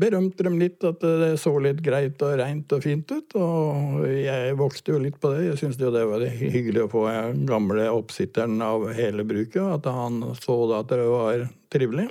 berømte 0.00 0.46
dem 0.46 0.58
litt, 0.60 0.80
at 0.86 1.02
det 1.02 1.34
så 1.42 1.52
litt 1.62 1.82
greit 1.84 2.22
og 2.24 2.38
reint 2.40 2.72
og 2.76 2.84
fint 2.84 3.12
ut. 3.12 3.36
Og 3.38 4.06
jeg 4.08 4.56
vokste 4.60 4.94
jo 4.94 5.02
litt 5.02 5.20
på 5.20 5.34
det. 5.34 5.50
Jeg 5.50 5.60
syntes 5.60 5.80
jo 5.82 5.92
det 5.94 6.06
var 6.08 6.24
hyggelig 6.24 6.86
å 6.86 6.92
få 6.92 7.06
den 7.10 7.44
gamle 7.50 7.90
oppsitteren 7.92 8.60
av 8.64 8.88
hele 8.96 9.26
bruket, 9.28 9.62
at 9.62 9.90
han 9.90 10.22
så 10.40 10.62
da 10.70 10.82
at 10.84 10.94
det 10.94 11.04
var 11.06 11.46
trivelig. 11.72 12.10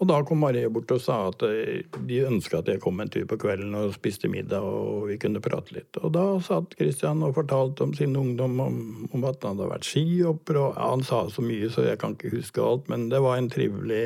Og 0.00 0.08
da 0.08 0.16
kom 0.24 0.40
Marie 0.40 0.68
bort 0.72 0.88
og 0.94 1.00
sa 1.04 1.16
at 1.28 1.42
de 1.44 2.20
ønska 2.24 2.62
at 2.62 2.70
jeg 2.72 2.80
kom 2.80 3.02
en 3.02 3.10
tur 3.12 3.26
på 3.28 3.36
kvelden 3.42 3.74
og 3.76 3.92
spiste 3.92 4.30
middag 4.32 4.64
og 4.64 5.10
vi 5.10 5.18
kunne 5.20 5.42
prate 5.44 5.76
litt. 5.76 5.98
Og 6.00 6.14
da 6.14 6.24
satt 6.44 6.72
Christian 6.78 7.20
og 7.26 7.34
fortalte 7.36 7.84
om 7.84 7.92
sin 7.96 8.16
ungdom, 8.16 8.56
om, 8.64 8.80
om 9.12 9.28
at 9.28 9.44
han 9.44 9.60
hadde 9.60 9.68
vært 9.74 9.90
skihopper. 9.90 10.56
Og 10.62 10.80
han 10.80 11.04
sa 11.04 11.26
så 11.28 11.44
mye, 11.44 11.68
så 11.68 11.84
jeg 11.84 12.00
kan 12.00 12.16
ikke 12.16 12.32
huske 12.38 12.64
alt, 12.64 12.88
men 12.88 13.10
det 13.12 13.20
var 13.20 13.36
en 13.36 13.52
trivelig 13.52 14.02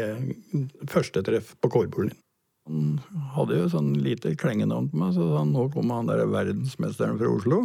førstetreff 0.91 1.55
på 1.63 1.71
kårboligen. 1.79 2.19
Han 2.65 2.95
hadde 3.35 3.59
jo 3.59 3.67
sånn 3.69 3.91
lite 4.01 4.33
klengenavn 4.41 4.87
på 4.89 5.01
meg, 5.01 5.13
så 5.17 5.27
sa 5.29 5.43
han 5.43 5.53
nå 5.53 5.67
kommer 5.75 6.01
han 6.01 6.09
der 6.09 6.25
verdensmesteren 6.33 7.19
fra 7.21 7.29
Oslo. 7.29 7.65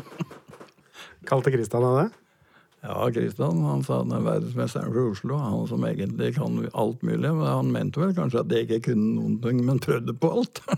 Kalte 1.30 1.52
Kristian 1.54 1.86
deg 1.86 1.96
det? 2.00 2.08
Ja, 2.80 2.96
Kristian 3.12 3.60
han 3.64 3.82
sa 3.84 4.00
han 4.02 4.12
er 4.16 4.24
verdensmesteren 4.24 4.92
fra 4.92 5.06
Oslo. 5.14 5.40
Han 5.40 5.66
som 5.70 5.84
egentlig 5.88 6.34
kan 6.36 6.60
alt 6.72 7.00
mulig. 7.04 7.28
Men 7.28 7.46
han 7.46 7.72
mente 7.72 8.02
vel 8.02 8.16
kanskje 8.16 8.44
at 8.44 8.52
jeg 8.52 8.68
ikke 8.68 8.90
kunne 8.90 9.14
noen 9.16 9.40
ting, 9.44 9.64
men 9.64 9.80
prøvde 9.80 10.16
på 10.16 10.34
alt. 10.40 10.62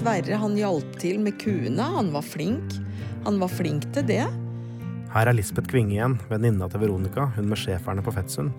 Sverre 0.00 0.38
han 0.40 0.54
hjalp 0.56 0.94
til 0.96 1.18
med 1.20 1.34
kuene. 1.42 1.84
Han 1.84 2.06
var 2.14 2.24
flink. 2.24 2.72
Han 3.26 3.36
var 3.36 3.50
flink 3.52 3.84
til 3.92 4.06
det. 4.08 4.22
Her 5.12 5.28
er 5.28 5.36
Lisbeth 5.36 5.68
Kvinge 5.68 5.92
igjen, 5.92 6.14
venninna 6.30 6.70
til 6.72 6.80
Veronica, 6.80 7.26
hun 7.34 7.50
med 7.50 7.60
schæferne 7.60 8.00
på 8.06 8.14
Fettsund. 8.14 8.54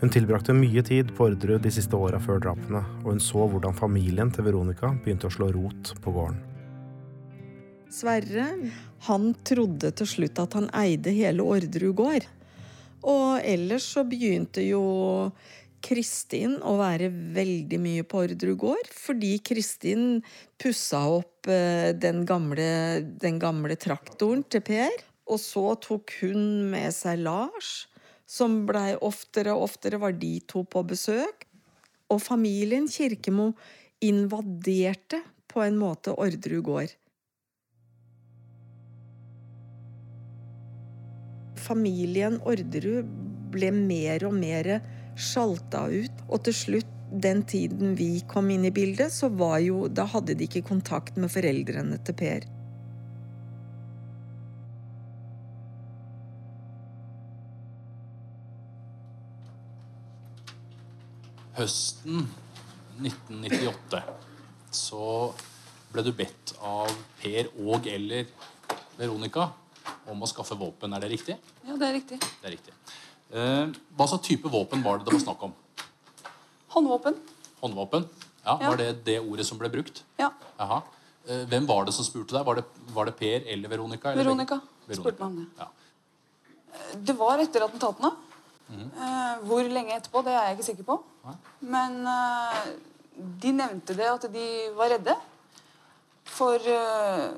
Hun 0.00 0.10
tilbrakte 0.10 0.56
mye 0.56 0.82
tid 0.82 1.12
på 1.14 1.28
Orderud 1.28 1.62
de 1.62 1.70
siste 1.74 1.94
åra 1.94 2.18
før 2.22 2.42
drapene, 2.42 2.80
og 3.04 3.12
hun 3.12 3.22
så 3.22 3.46
hvordan 3.52 3.76
familien 3.78 4.32
til 4.34 4.48
Veronica 4.48 4.90
begynte 5.04 5.30
å 5.30 5.36
slå 5.36 5.52
rot 5.54 5.92
på 6.02 6.16
gården. 6.16 6.40
Sverre 7.94 8.48
han 9.06 9.30
trodde 9.46 9.92
til 9.94 10.10
slutt 10.10 10.42
at 10.42 10.58
han 10.58 10.66
eide 10.74 11.14
hele 11.14 11.46
Orderud 11.46 11.94
gård. 12.02 12.26
Og 13.06 13.38
ellers 13.46 13.86
så 13.94 14.02
begynte 14.02 14.66
jo 14.66 14.82
Kristin 15.84 16.56
å 16.66 16.74
være 16.80 17.08
veldig 17.36 17.78
mye 17.80 18.04
på 18.06 18.24
Orderud 18.24 18.58
gård, 18.60 18.90
fordi 18.90 19.36
Kristin 19.44 20.20
pussa 20.60 21.04
opp 21.18 21.48
eh, 21.50 21.94
den 21.94 22.24
gamle, 22.28 22.68
den 23.22 23.38
gamle 23.42 23.78
traktoren 23.78 24.42
til 24.50 24.64
Per. 24.66 24.96
Og 25.28 25.40
så 25.42 25.64
tok 25.84 26.14
hun 26.22 26.70
med 26.72 26.94
seg 26.96 27.22
Lars, 27.22 27.86
som 28.28 28.64
blei 28.68 28.92
oftere 29.04 29.54
og 29.54 29.68
oftere 29.68 30.00
var 30.00 30.16
de 30.16 30.38
to 30.48 30.64
på 30.64 30.82
besøk. 30.88 31.46
Og 32.08 32.20
familien 32.24 32.88
Kirkemo 32.88 33.52
invaderte 34.04 35.20
på 35.48 35.62
en 35.64 35.78
måte 35.80 36.14
Orderud 36.16 36.64
gård. 36.64 36.94
Familien 41.58 42.38
Orderud 42.48 43.08
ble 43.52 43.70
mer 43.74 44.24
og 44.28 44.36
mer 44.36 44.78
sjalta 45.18 45.86
ut. 45.90 46.22
Og 46.28 46.44
til 46.46 46.56
slutt, 46.56 46.94
den 47.08 47.42
tiden 47.48 47.94
vi 47.96 48.18
kom 48.28 48.50
inn 48.52 48.66
i 48.68 48.74
bildet, 48.74 49.14
så 49.14 49.30
var 49.32 49.58
jo 49.64 49.86
Da 49.88 50.04
hadde 50.12 50.36
de 50.36 50.44
ikke 50.48 50.66
kontakt 50.68 51.16
med 51.16 51.32
foreldrene 51.32 52.00
til 52.04 52.16
Per. 52.18 52.48
høsten 61.58 62.22
1998 63.02 64.02
så 64.74 65.06
ble 65.90 66.04
du 66.06 66.12
bedt 66.14 66.54
av 66.62 66.90
Per 67.18 67.50
og 67.64 67.88
eller 67.90 68.28
Veronica 68.98 69.48
om 70.08 70.22
å 70.22 70.28
skaffe 70.28 70.56
våpen. 70.58 70.92
Er 70.94 71.02
det 71.02 71.10
riktig? 71.12 71.38
Ja, 71.64 71.74
det 71.74 71.88
er 71.88 71.94
riktig. 71.96 72.18
Det 72.20 72.46
er 72.50 72.54
riktig. 72.54 72.74
Eh, 73.32 73.66
hva 73.96 74.06
slags 74.08 74.24
type 74.28 74.48
våpen 74.48 74.82
var 74.82 74.98
det 74.98 75.08
det 75.08 75.12
var 75.16 75.20
snakk 75.24 75.42
om? 75.48 75.52
Håndvåpen. 76.74 77.16
Håndvåpen? 77.60 78.06
Ja, 78.44 78.58
Ja. 78.60 78.68
Var 78.70 78.76
det 78.80 79.04
det 79.04 79.18
ordet 79.20 79.44
som 79.46 79.58
ble 79.58 79.68
brukt? 79.68 80.02
Ja. 80.16 80.30
Aha. 80.58 80.82
Eh, 81.26 81.44
hvem 81.50 81.66
var 81.66 81.84
det 81.84 81.92
som 81.92 82.04
spurte 82.04 82.32
deg? 82.32 82.44
Var 82.46 82.54
det, 82.56 82.64
var 82.94 83.04
det 83.04 83.16
Per 83.18 83.44
eller 83.52 83.68
Veronica? 83.68 84.12
Eller 84.12 84.24
Veronica 84.24 84.60
Veronica. 84.86 85.02
spurte 85.02 85.20
meg 85.20 85.28
om 85.28 85.36
det. 85.36 85.46
Ja. 85.58 85.68
Det 86.96 87.16
var 87.18 87.38
etter 87.38 87.60
attentatene. 87.66 88.12
Mhm. 88.68 88.90
Eh, 88.96 89.36
hvor 89.48 89.62
lenge 89.68 89.96
etterpå, 89.96 90.22
det 90.24 90.32
er 90.32 90.44
jeg 90.48 90.56
ikke 90.58 90.64
sikker 90.70 90.84
på. 90.84 90.98
Men 91.60 92.06
eh, 92.06 92.62
de 93.42 93.52
nevnte 93.52 93.96
det 93.96 94.06
at 94.08 94.32
de 94.32 94.46
var 94.76 94.88
redde. 94.88 95.16
For 96.24 96.54
eh, 96.56 97.28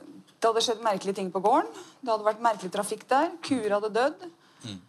det 0.41 0.47
hadde 0.49 0.63
skjedd 0.63 0.83
merkelige 0.83 1.15
ting 1.15 1.31
på 1.33 1.41
gården. 1.43 1.71
Det 2.03 2.11
hadde 2.13 2.25
vært 2.27 2.41
merkelig 2.43 2.71
trafikk 2.75 3.07
der. 3.09 3.31
Kuer 3.43 3.71
hadde 3.77 3.91
dødd. 3.95 4.31
Mm. 4.65 4.81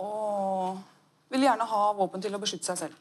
Og 0.00 0.78
vil 1.32 1.44
gjerne 1.44 1.68
ha 1.68 1.86
våpen 1.96 2.22
til 2.24 2.34
å 2.36 2.40
beskytte 2.40 2.70
seg 2.72 2.86
selv. 2.86 3.00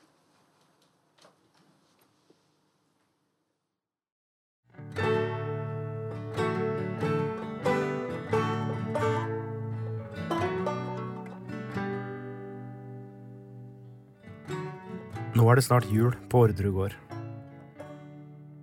Nå 15.31 15.47
er 15.49 15.57
det 15.57 15.63
snart 15.65 15.87
jul 15.89 16.11
på 16.29 16.43
Orderud 16.45 16.75
gård. 16.75 16.97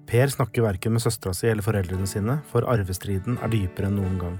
Per 0.09 0.31
snakker 0.33 0.62
verken 0.64 0.95
med 0.95 1.03
søstera 1.03 1.35
si 1.37 1.49
eller 1.51 1.64
foreldrene 1.64 2.07
sine, 2.09 2.38
for 2.49 2.69
arvestriden 2.71 3.41
er 3.43 3.51
dypere 3.53 3.91
enn 3.91 3.99
noen 3.99 4.21
gang. 4.21 4.38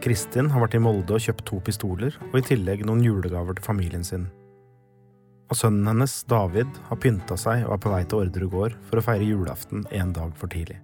Kristin 0.00 0.46
har 0.48 0.62
vært 0.62 0.78
i 0.78 0.80
Molde 0.80 1.12
og 1.12 1.20
kjøpt 1.20 1.42
to 1.44 1.58
pistoler, 1.60 2.14
og 2.30 2.36
i 2.38 2.44
tillegg 2.46 2.86
noen 2.88 3.02
julegaver 3.04 3.58
til 3.58 3.66
familien 3.66 4.04
sin. 4.06 4.30
Og 5.52 5.58
sønnen 5.58 5.84
hennes, 5.90 6.14
David, 6.30 6.70
har 6.88 6.98
pynta 7.02 7.36
seg 7.36 7.66
og 7.66 7.74
er 7.74 7.80
på 7.84 7.90
vei 7.92 7.98
til 8.08 8.22
Orderud 8.22 8.52
gård 8.54 8.76
for 8.88 8.96
å 8.96 9.04
feire 9.04 9.26
julaften 9.28 9.82
en 9.92 10.14
dag 10.16 10.32
for 10.40 10.48
tidlig. 10.48 10.78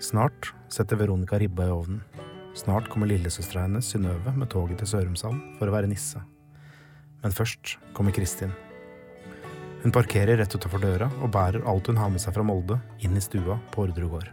Snart 0.00 0.54
setter 0.72 0.96
Veronica 0.96 1.36
ribba 1.36 1.66
i 1.68 1.74
ovnen. 1.74 2.00
Snart 2.56 2.88
kommer 2.88 3.10
lillesøstera 3.10 3.66
hennes, 3.66 3.90
Synnøve, 3.92 4.32
med 4.32 4.48
toget 4.54 4.80
til 4.80 4.88
Sørumsand 4.88 5.58
for 5.58 5.68
å 5.68 5.76
være 5.76 5.90
nisse. 5.90 6.22
Men 7.20 7.36
først 7.36 7.76
kommer 7.92 8.16
Kristin. 8.16 8.56
Hun 9.82 9.92
parkerer 9.94 10.36
rett 10.40 10.54
utafor 10.54 10.82
døra 10.82 11.06
og 11.22 11.30
bærer 11.30 11.62
alt 11.70 11.86
hun 11.86 12.00
har 12.00 12.10
med 12.10 12.22
seg 12.22 12.34
fra 12.34 12.42
Molde, 12.42 12.80
inn 12.98 13.14
i 13.14 13.22
stua 13.22 13.60
på 13.70 13.84
Orderud 13.84 14.10
gård. 14.10 14.32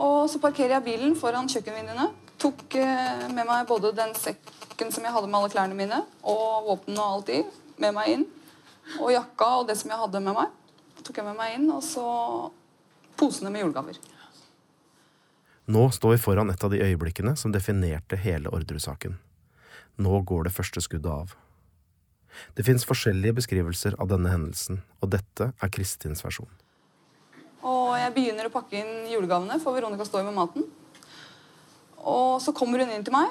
Og 0.00 0.30
så 0.32 0.40
parkerer 0.40 0.78
jeg 0.78 0.86
bilen 0.86 1.12
foran 1.18 1.50
kjøkkenvinduene. 1.52 2.08
Tok 2.40 2.74
eh, 2.80 3.26
med 3.30 3.44
meg 3.46 3.68
både 3.68 3.92
den 3.94 4.14
sekken 4.18 4.90
som 4.90 5.04
jeg 5.04 5.12
hadde 5.14 5.28
med 5.28 5.38
alle 5.38 5.52
klærne 5.52 5.76
mine, 5.78 6.00
og 6.24 6.70
våpen 6.70 6.96
og 6.96 7.18
alt 7.18 7.34
i, 7.34 7.42
med 7.82 7.94
meg 7.94 8.14
inn. 8.14 8.24
Og 9.02 9.12
jakka 9.12 9.50
og 9.60 9.68
det 9.68 9.76
som 9.78 9.92
jeg 9.92 10.00
hadde 10.00 10.24
med 10.24 10.38
meg, 10.40 10.56
tok 11.04 11.20
jeg 11.20 11.28
med 11.28 11.38
meg 11.38 11.58
inn. 11.58 11.68
Og 11.76 11.84
så 11.86 12.06
posene 13.20 13.52
med 13.52 13.66
julegaver. 13.66 14.00
Nå 15.72 15.84
står 15.94 16.16
vi 16.16 16.24
foran 16.24 16.50
et 16.50 16.64
av 16.64 16.72
de 16.72 16.80
øyeblikkene 16.82 17.36
som 17.38 17.52
definerte 17.54 18.18
hele 18.18 18.50
Orderud-saken. 18.50 19.20
Nå 20.02 20.24
går 20.26 20.48
det 20.48 20.56
første 20.56 20.82
skuddet 20.82 21.12
av. 21.12 21.36
Det 22.56 22.64
fins 22.66 22.86
forskjellige 22.88 23.36
beskrivelser 23.40 23.96
av 24.00 24.10
denne 24.10 24.32
hendelsen, 24.32 24.82
og 25.00 25.12
dette 25.14 25.52
er 25.52 25.72
Kristins 25.72 26.24
versjon. 26.24 26.50
Og 27.62 27.92
jeg 27.98 28.14
begynner 28.16 28.48
å 28.48 28.54
pakke 28.54 28.80
inn 28.80 29.10
julegavene, 29.12 29.60
for 29.62 29.76
Veronica 29.76 30.06
står 30.08 30.26
med 30.26 30.36
maten. 30.38 30.66
Og 32.02 32.40
så 32.42 32.54
kommer 32.56 32.82
hun 32.82 32.90
inn 32.90 33.04
til 33.06 33.14
meg 33.14 33.30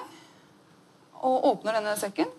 og 1.21 1.49
åpner 1.51 1.77
denne 1.77 1.97
sekken. 1.99 2.29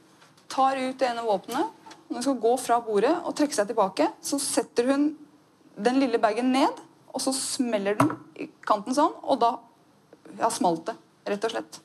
Tar 0.51 0.81
ut 0.81 0.97
det 0.99 1.11
ene 1.11 1.25
våpenet. 1.27 1.69
Når 2.09 2.19
hun 2.19 2.25
skal 2.27 2.41
gå 2.43 2.55
fra 2.61 2.81
bordet 2.85 3.13
og 3.23 3.37
trekke 3.37 3.57
seg 3.57 3.69
tilbake, 3.71 4.09
så 4.25 4.41
setter 4.43 4.89
hun 4.91 5.13
den 5.81 6.01
lille 6.01 6.21
bagen 6.21 6.51
ned, 6.53 6.81
og 7.13 7.23
så 7.25 7.33
smeller 7.37 7.97
den 8.01 8.13
i 8.41 8.49
kanten 8.67 8.97
sånn, 8.97 9.15
og 9.23 9.41
da 9.41 9.55
ja, 10.39 10.49
smalt 10.53 10.87
det, 10.89 10.97
rett 11.29 11.47
og 11.49 11.55
slett. 11.55 11.81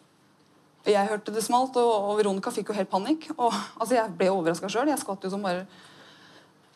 Jeg 0.87 1.09
hørte 1.09 1.33
det 1.35 1.43
smalt, 1.43 1.75
og, 1.81 1.91
og 2.09 2.17
Veronica 2.21 2.51
fikk 2.53 2.71
jo 2.71 2.77
helt 2.77 2.91
panikk. 2.91 3.29
Og, 3.35 3.51
altså, 3.77 3.97
jeg 3.97 4.15
ble 4.19 4.31
overraska 4.31 4.69
sjøl. 4.71 4.87
Jeg 4.91 5.01
skvatt 5.01 5.25
jo 5.27 5.31
som 5.33 5.43
bare 5.43 5.65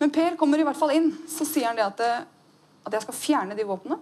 Men 0.01 0.11
Per 0.11 0.35
kommer 0.39 0.59
i 0.59 0.65
hvert 0.65 0.79
fall 0.79 0.93
inn. 0.95 1.11
Så 1.29 1.47
sier 1.47 1.69
han 1.69 1.77
det 1.79 1.85
at, 1.85 2.25
at 2.87 2.97
jeg 2.97 3.05
skal 3.05 3.17
fjerne 3.17 3.57
de 3.57 3.67
våpnene. 3.67 3.99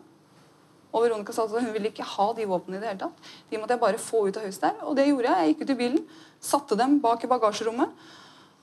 Og 0.89 1.03
Veronica 1.03 1.33
sa 1.35 1.45
at 1.45 1.53
hun 1.53 1.73
ville 1.75 1.91
ikke 1.91 2.07
ha 2.15 2.31
de 2.33 2.47
våpnene 2.49 2.79
i 2.79 2.81
det 2.81 2.89
hele 2.89 3.01
tatt. 3.03 3.27
De 3.51 3.59
måtte 3.59 3.75
jeg 3.75 3.83
bare 3.83 4.01
få 4.01 4.23
ut 4.25 4.39
av 4.39 4.47
huset 4.47 4.65
der. 4.65 4.79
Og 4.89 4.97
det 4.97 5.05
gjorde 5.09 5.29
jeg. 5.29 5.43
Jeg 5.43 5.53
gikk 5.53 5.61
ut 5.61 5.73
i 5.75 5.79
bilen, 5.83 6.07
satte 6.41 6.77
dem 6.79 6.97
bak 7.03 7.23
i 7.23 7.29
bagasjerommet. 7.29 8.07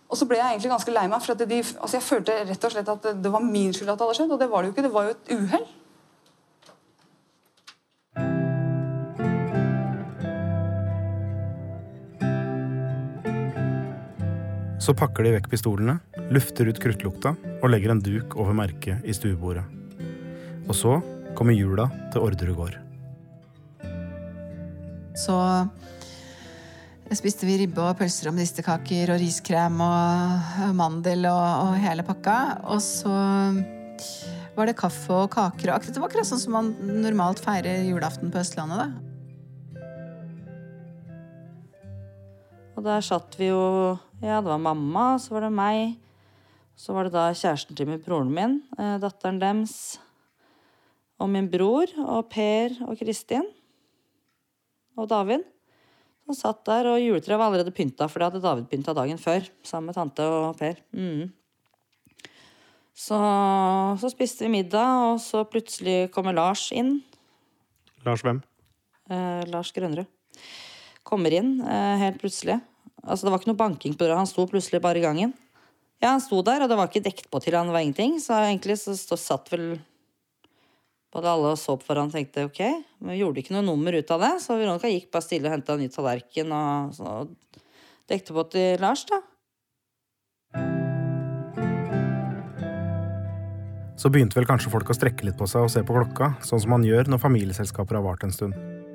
Og 0.06 0.18
så 0.18 0.26
ble 0.26 0.38
jeg 0.38 0.54
egentlig 0.54 0.70
ganske 0.70 0.94
lei 0.94 1.06
meg, 1.10 1.22
for 1.22 1.38
de, 1.38 1.58
altså 1.82 1.96
jeg 1.98 2.06
følte 2.06 2.34
rett 2.46 2.66
og 2.66 2.74
slett 2.74 2.90
at 2.92 3.08
det 3.22 3.30
var 3.34 3.42
min 3.42 3.72
skyld 3.74 3.90
at 3.90 3.98
det 3.98 4.06
hadde 4.06 4.18
skjedd. 4.18 4.34
Og 4.34 4.42
det 4.42 4.50
var 4.50 4.62
det 4.62 4.70
jo 4.70 4.74
ikke. 4.74 4.86
Det 4.86 4.94
var 4.96 5.06
jo 5.06 5.14
et 5.14 5.32
uhell. 5.36 5.66
Så 14.86 14.92
pakker 14.94 15.26
de 15.26 15.32
vekk 15.34 15.48
pistolene, 15.50 15.96
lufter 16.30 16.68
ut 16.70 16.78
kruttlukta 16.78 17.32
og 17.56 17.70
legger 17.72 17.90
en 17.90 17.98
duk 17.98 18.36
over 18.38 18.54
merket 18.54 19.02
i 19.02 19.10
stuebordet. 19.16 19.64
Og 20.68 20.76
så 20.78 20.92
kommer 21.34 21.56
jula 21.56 21.88
til 22.14 22.22
Orderud 22.22 22.54
gård. 22.54 22.76
Så 25.18 25.34
spiste 27.18 27.50
vi 27.50 27.58
ribbe 27.64 27.82
og 27.82 27.98
pølser 27.98 28.30
og 28.30 28.38
medisterkaker 28.38 29.10
og 29.16 29.18
riskrem 29.24 29.82
og 29.82 30.70
mandel 30.78 31.26
og, 31.32 31.66
og 31.66 31.74
hele 31.82 32.06
pakka. 32.06 32.38
Og 32.70 32.78
så 32.84 33.10
var 34.54 34.70
det 34.70 34.78
kaffe 34.78 35.18
og 35.24 35.32
kaker. 35.34 35.72
og 35.72 35.80
akkurat 35.80 35.94
Det 35.98 36.04
var 36.04 36.12
akkurat 36.12 36.30
sånn 36.30 36.46
som 36.46 36.60
man 36.60 36.74
normalt 37.02 37.42
feirer 37.42 37.90
julaften 37.90 38.30
på 38.30 38.38
Østlandet. 38.38 38.86
da. 38.86 38.88
Og 42.76 42.84
der 42.86 43.02
satt 43.02 43.34
vi 43.40 43.50
jo 43.50 43.96
Ja, 44.22 44.40
det 44.40 44.48
var 44.48 44.58
mamma, 44.58 45.18
så 45.20 45.34
var 45.36 45.44
det 45.44 45.52
meg. 45.52 45.96
Så 46.76 46.94
var 46.96 47.06
det 47.06 47.16
da 47.16 47.28
kjæresten 47.36 47.76
til 47.76 47.88
min 47.88 48.00
broren 48.04 48.32
min, 48.32 48.58
eh, 48.78 48.96
datteren 49.00 49.40
deres 49.40 49.98
og 51.20 51.30
min 51.32 51.48
bror, 51.48 51.88
og 52.04 52.28
Per 52.32 52.76
og 52.84 52.98
Kristin. 53.00 53.46
Og 54.96 55.08
David. 55.08 55.44
Som 56.26 56.34
satt 56.34 56.64
der, 56.66 56.88
og 56.90 57.00
juletreet 57.00 57.38
var 57.38 57.48
allerede 57.48 57.72
pynta, 57.72 58.08
for 58.08 58.18
det 58.18 58.28
hadde 58.28 58.44
David 58.44 58.68
pynta 58.68 58.94
dagen 58.96 59.20
før. 59.20 59.48
Sammen 59.62 59.92
med 59.92 59.96
tante 59.96 60.24
og 60.24 60.56
Per. 60.58 60.80
Mm. 60.92 61.32
Så, 62.96 63.16
så 64.00 64.10
spiste 64.10 64.44
vi 64.46 64.54
middag, 64.56 65.12
og 65.12 65.20
så 65.20 65.44
plutselig 65.44 66.10
kommer 66.12 66.36
Lars 66.36 66.70
inn. 66.72 67.02
Lars 68.04 68.24
hvem? 68.24 68.40
Eh, 69.12 69.44
Lars 69.52 69.72
Grønrud. 69.76 70.08
Kommer 71.06 71.36
inn 71.36 71.60
eh, 71.60 71.96
helt 72.00 72.18
plutselig. 72.20 72.58
Altså, 73.06 73.26
det 73.26 73.32
var 73.32 73.40
ikke 73.40 73.52
noe 73.52 73.60
banking 73.60 73.94
på 73.94 74.04
døra. 74.04 74.18
Han 74.18 74.28
sto 74.28 74.46
plutselig 74.50 74.82
bare 74.82 74.98
i 75.00 75.04
gangen. 75.04 75.34
Ja, 76.02 76.10
han 76.10 76.20
sto 76.20 76.42
der, 76.44 76.64
og 76.64 76.70
det 76.70 76.76
var 76.76 76.90
ikke 76.90 77.04
dekt 77.06 77.30
på 77.32 77.40
til 77.40 77.56
han 77.56 77.70
var 77.72 77.84
ingenting. 77.84 78.18
Så 78.20 78.34
egentlig 78.42 78.76
så 78.82 78.96
stå, 78.98 79.18
satt 79.20 79.52
vel 79.52 79.76
både 81.14 81.30
alle 81.30 81.54
og 81.54 81.60
så 81.60 81.78
på 81.78 81.88
hverandre 81.88 82.18
og 82.18 82.18
tenkte 82.18 82.44
ok. 82.48 82.60
Men 83.00 83.14
vi 83.14 83.22
gjorde 83.22 83.40
ikke 83.40 83.54
noe 83.56 83.64
nummer 83.64 83.96
ut 83.96 84.12
av 84.12 84.26
det, 84.26 84.34
så 84.44 84.58
Veronica 84.58 84.90
gikk 84.90 85.08
bare 85.14 85.24
stille 85.24 85.48
og 85.48 85.54
henta 85.54 85.76
en 85.76 85.84
ny 85.84 85.88
tallerken 85.92 86.52
og, 86.52 86.92
så, 86.98 87.14
og 87.22 87.62
dekte 88.10 88.36
på 88.36 88.44
til 88.52 88.82
Lars, 88.82 89.06
da. 89.08 89.22
Så 93.96 94.10
begynte 94.12 94.36
vel 94.36 94.48
kanskje 94.48 94.70
folk 94.70 94.90
å 94.92 94.96
strekke 94.96 95.24
litt 95.24 95.38
på 95.40 95.48
seg 95.48 95.64
og 95.64 95.72
se 95.72 95.80
på 95.86 95.96
klokka, 95.96 96.34
sånn 96.44 96.60
som 96.60 96.76
man 96.76 96.84
gjør 96.84 97.08
når 97.08 97.22
familieselskaper 97.22 97.96
har 97.96 98.04
vart 98.04 98.26
en 98.26 98.34
stund. 98.34 98.85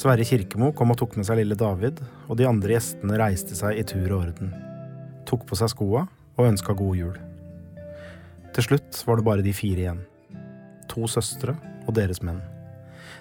Sverre 0.00 0.24
Kirkemo 0.24 0.70
kom 0.72 0.94
og 0.94 0.96
tok 0.96 1.18
med 1.18 1.26
seg 1.28 1.42
lille 1.42 1.56
David, 1.60 1.98
og 2.24 2.38
de 2.40 2.46
andre 2.48 2.72
gjestene 2.72 3.18
reiste 3.20 3.56
seg 3.58 3.76
i 3.76 3.82
tur 3.84 4.06
og 4.06 4.22
orden. 4.22 4.54
Tok 5.28 5.42
på 5.44 5.58
seg 5.60 5.68
skoa 5.74 6.06
og 6.38 6.46
ønska 6.46 6.72
god 6.78 6.96
jul. 6.96 7.18
Til 8.56 8.64
slutt 8.64 9.00
var 9.04 9.20
det 9.20 9.26
bare 9.26 9.44
de 9.44 9.52
fire 9.52 9.82
igjen. 9.82 10.00
To 10.88 11.04
søstre 11.04 11.52
og 11.84 11.92
deres 11.98 12.22
menn. 12.24 12.38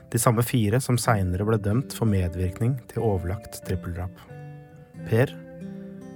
De 0.10 0.22
samme 0.24 0.46
fire 0.48 0.80
som 0.80 0.96
seinere 1.02 1.44
ble 1.50 1.60
dømt 1.60 1.98
for 1.98 2.08
medvirkning 2.08 2.78
til 2.94 3.04
overlagt 3.10 3.60
trippeldrap. 3.68 4.24
Per, 5.10 5.36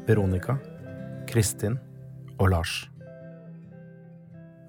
Veronica, 0.07 0.55
Kristin 1.27 1.75
og 2.37 2.53
Lars. 2.55 2.77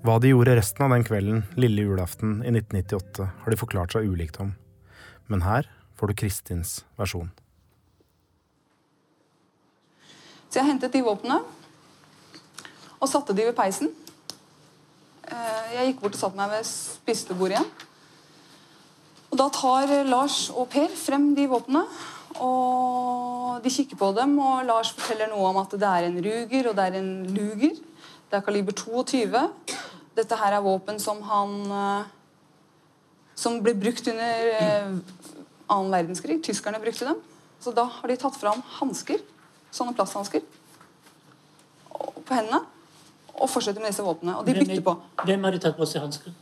Hva 0.02 0.18
de 0.18 0.34
gjorde 0.34 0.58
resten 0.58 0.88
av 0.88 0.96
den 0.96 1.06
kvelden, 1.06 1.46
lille 1.54 1.86
julaften 1.86 2.40
i 2.42 2.50
1998, 2.50 3.30
har 3.46 3.54
de 3.54 3.62
forklart 3.62 3.94
seg 3.94 4.10
ulikt 4.10 4.42
om. 4.42 4.56
Men 5.30 5.46
her 5.46 5.70
får 5.94 6.10
du 6.10 6.14
Kristins 6.18 6.78
versjon. 6.98 7.30
Så 10.50 10.60
jeg 10.60 10.68
hentet 10.68 10.94
de 10.94 11.02
våpnene 11.02 11.40
og 13.02 13.10
satte 13.10 13.34
de 13.36 13.44
ved 13.48 13.56
peisen. 13.58 13.90
Eh, 15.28 15.72
Jeg 15.74 15.88
gikk 15.88 16.02
bort 16.04 16.14
og 16.14 16.20
satte 16.20 16.38
meg 16.38 16.52
ved 16.52 16.68
spisebordet 16.68 17.58
igjen. 17.58 17.70
Og 19.32 19.38
Da 19.40 19.48
tar 19.50 19.90
Lars 20.06 20.50
og 20.54 20.68
Per 20.70 20.92
frem 20.94 21.34
de 21.34 21.48
våpnene. 21.50 21.84
Og 22.38 23.62
De 23.64 23.70
kikker 23.70 23.96
på 23.96 24.12
dem, 24.14 24.38
og 24.38 24.64
Lars 24.66 24.92
forteller 24.92 25.30
noe 25.30 25.48
om 25.50 25.58
at 25.58 25.70
det 25.70 25.90
er 25.90 26.06
en 26.06 26.18
Ruger 26.22 26.68
og 26.70 26.76
det 26.76 26.84
er 26.84 26.98
en 27.00 27.10
Luger. 27.34 27.74
Det 28.30 28.38
er 28.38 28.46
kaliber 28.46 28.72
22. 28.72 29.42
Dette 30.16 30.38
her 30.38 30.54
er 30.54 30.62
våpen 30.62 31.00
som 31.02 31.22
han 31.22 31.54
eh, 31.70 32.04
Som 33.34 33.58
ble 33.62 33.74
brukt 33.74 34.06
under 34.06 34.50
eh, 34.60 34.92
annen 35.70 35.90
verdenskrig. 35.92 36.42
Tyskerne 36.44 36.80
brukte 36.82 37.04
dem. 37.08 37.20
Så 37.60 37.72
da 37.74 37.84
har 37.84 38.08
de 38.08 38.16
tatt 38.20 38.36
fram 38.36 38.62
hansker. 38.78 39.22
Sånne 39.74 39.94
plasthansker. 39.96 40.42
På 41.90 42.34
hendene. 42.34 42.62
Og 43.34 43.48
fortsetter 43.50 43.82
med 43.82 43.90
disse 43.90 44.04
våpnene. 44.04 44.38
Og 44.38 44.46
de 44.46 44.54
bytter 44.54 44.76
er- 44.78 44.84
på. 44.84 44.96
Hvem 45.24 45.44
hadde 45.44 45.58
tatt 45.62 45.76
på 45.76 45.86
seg 45.86 46.02
hansker? 46.02 46.32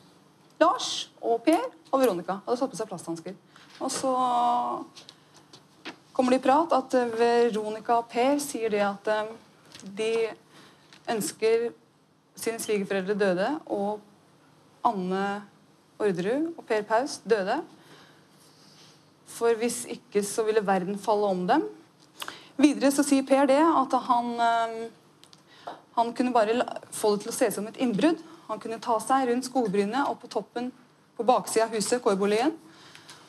Lars 0.60 1.08
og 1.20 1.42
Per 1.44 1.62
og 1.92 2.00
Veronica 2.00 2.40
hadde 2.46 2.58
satt 2.58 2.70
på 2.70 2.76
seg 2.76 2.88
plasthansker. 2.88 3.34
Og 3.80 3.90
så 3.90 4.12
kommer 6.12 6.30
det 6.34 6.40
i 6.40 6.44
prat 6.44 6.72
at 6.76 6.94
eh, 6.94 7.14
Veronica 7.18 7.98
og 7.98 8.08
Per 8.12 8.38
sier 8.38 8.70
det 8.70 8.82
at 8.84 9.08
eh, 9.08 9.32
de 9.82 10.12
ønsker 11.10 11.72
sine 12.38 12.60
svigerforeldre 12.62 13.14
døde, 13.18 13.48
og 13.66 14.00
Anne 14.84 15.42
Orderud 16.02 16.52
og 16.58 16.64
Per 16.66 16.82
Paus 16.88 17.18
døde. 17.28 17.60
For 19.32 19.56
hvis 19.58 19.84
ikke 19.90 20.22
så 20.26 20.44
ville 20.46 20.64
verden 20.64 20.98
falle 21.00 21.30
om 21.32 21.46
dem. 21.48 21.64
Videre 22.60 22.92
så 22.94 23.04
sier 23.06 23.24
Per 23.26 23.48
det 23.48 23.60
at 23.60 23.94
han 24.06 24.34
eh, 24.44 24.82
han 25.94 26.12
kunne 26.12 26.32
bare 26.32 26.64
få 26.90 27.14
det 27.14 27.24
til 27.24 27.32
å 27.32 27.36
se 27.36 27.48
ut 27.50 27.56
som 27.58 27.66
et 27.68 27.80
innbrudd. 27.84 28.20
Han 28.48 28.60
kunne 28.60 28.80
ta 28.82 28.96
seg 29.02 29.28
rundt 29.28 29.48
skogbrynet 29.48 30.08
og 30.08 30.18
på 30.22 30.30
toppen 30.32 30.70
på 31.16 31.24
baksida 31.28 31.66
av 31.66 31.74
huset, 31.76 32.00
kårboligen, 32.02 32.54